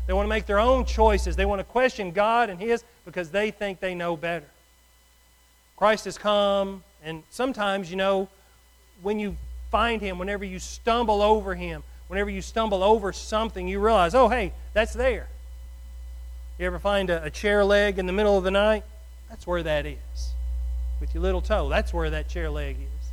They 0.06 0.12
want 0.12 0.26
to 0.26 0.28
make 0.28 0.46
their 0.46 0.58
own 0.58 0.84
choices. 0.84 1.36
They 1.36 1.44
want 1.44 1.60
to 1.60 1.64
question 1.64 2.10
God 2.10 2.50
and 2.50 2.60
his 2.60 2.84
because 3.04 3.30
they 3.30 3.50
think 3.50 3.80
they 3.80 3.94
know 3.94 4.16
better. 4.16 4.46
Christ 5.76 6.06
has 6.06 6.18
come, 6.18 6.82
and 7.04 7.22
sometimes, 7.30 7.90
you 7.90 7.96
know, 7.96 8.28
when 9.02 9.18
you 9.20 9.36
find 9.70 10.00
him, 10.00 10.18
whenever 10.18 10.44
you 10.44 10.58
stumble 10.58 11.22
over 11.22 11.54
him, 11.54 11.82
whenever 12.08 12.30
you 12.30 12.40
stumble 12.40 12.82
over 12.82 13.12
something, 13.12 13.68
you 13.68 13.78
realize, 13.78 14.14
oh, 14.14 14.28
hey, 14.28 14.52
that's 14.72 14.92
there. 14.92 15.28
You 16.58 16.66
ever 16.66 16.78
find 16.78 17.10
a, 17.10 17.24
a 17.24 17.30
chair 17.30 17.64
leg 17.64 17.98
in 17.98 18.06
the 18.06 18.12
middle 18.12 18.38
of 18.38 18.44
the 18.44 18.50
night? 18.50 18.84
That's 19.28 19.46
where 19.46 19.62
that 19.62 19.84
is. 19.84 20.32
With 21.00 21.12
your 21.12 21.22
little 21.22 21.42
toe, 21.42 21.68
that's 21.68 21.92
where 21.92 22.08
that 22.10 22.28
chair 22.28 22.48
leg 22.48 22.76
is. 22.76 23.10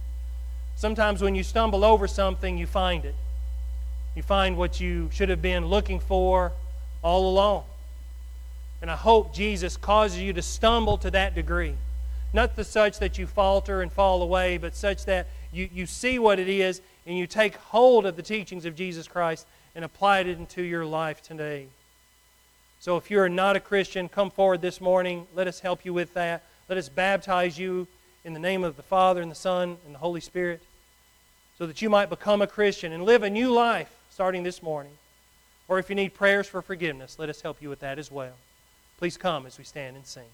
Sometimes 0.75 1.21
when 1.21 1.35
you 1.35 1.43
stumble 1.43 1.83
over 1.83 2.07
something, 2.07 2.57
you 2.57 2.65
find 2.65 3.03
it. 3.03 3.15
You 4.15 4.23
find 4.23 4.57
what 4.57 4.79
you 4.79 5.09
should 5.11 5.29
have 5.29 5.41
been 5.41 5.65
looking 5.65 5.99
for 5.99 6.53
all 7.01 7.29
along. 7.29 7.65
And 8.81 8.89
I 8.89 8.95
hope 8.95 9.33
Jesus 9.33 9.75
causes 9.75 10.19
you 10.19 10.33
to 10.33 10.41
stumble 10.41 10.97
to 10.99 11.11
that 11.11 11.35
degree. 11.35 11.75
Not 12.33 12.55
the 12.55 12.63
such 12.63 12.99
that 12.99 13.17
you 13.17 13.27
falter 13.27 13.81
and 13.81 13.91
fall 13.91 14.21
away, 14.21 14.57
but 14.57 14.75
such 14.75 15.05
that 15.05 15.27
you, 15.51 15.69
you 15.71 15.85
see 15.85 16.17
what 16.17 16.39
it 16.39 16.49
is 16.49 16.81
and 17.05 17.17
you 17.17 17.27
take 17.27 17.55
hold 17.57 18.05
of 18.05 18.15
the 18.15 18.23
teachings 18.23 18.65
of 18.65 18.75
Jesus 18.75 19.07
Christ 19.07 19.45
and 19.75 19.83
apply 19.85 20.19
it 20.19 20.27
into 20.27 20.61
your 20.63 20.85
life 20.85 21.21
today. 21.21 21.67
So 22.83 22.97
if 22.97 23.09
you're 23.09 23.29
not 23.29 23.55
a 23.55 23.61
Christian, 23.61 24.09
come 24.09 24.29
forward 24.29 24.61
this 24.61 24.81
morning. 24.81 25.25
Let 25.33 25.47
us 25.47 25.61
help 25.61 25.85
you 25.85 25.93
with 25.93 26.13
that. 26.15 26.43
Let 26.67 26.77
us 26.77 26.89
baptize 26.89 27.57
you 27.57 27.87
in 28.25 28.33
the 28.33 28.41
name 28.41 28.65
of 28.65 28.75
the 28.75 28.83
Father 28.83 29.21
and 29.21 29.31
the 29.31 29.35
Son 29.35 29.77
and 29.85 29.95
the 29.95 29.99
Holy 29.99 30.19
Spirit 30.19 30.61
so 31.57 31.65
that 31.65 31.81
you 31.81 31.89
might 31.89 32.09
become 32.09 32.41
a 32.41 32.45
Christian 32.45 32.91
and 32.91 33.05
live 33.05 33.23
a 33.23 33.29
new 33.29 33.53
life 33.53 33.95
starting 34.09 34.43
this 34.43 34.61
morning. 34.61 34.91
Or 35.69 35.79
if 35.79 35.87
you 35.87 35.95
need 35.95 36.13
prayers 36.13 36.45
for 36.45 36.61
forgiveness, 36.61 37.17
let 37.17 37.29
us 37.29 37.39
help 37.39 37.61
you 37.61 37.69
with 37.69 37.79
that 37.79 37.99
as 37.99 38.11
well. 38.11 38.33
Please 38.97 39.15
come 39.15 39.45
as 39.45 39.57
we 39.57 39.63
stand 39.63 39.95
and 39.95 40.05
sing. 40.05 40.27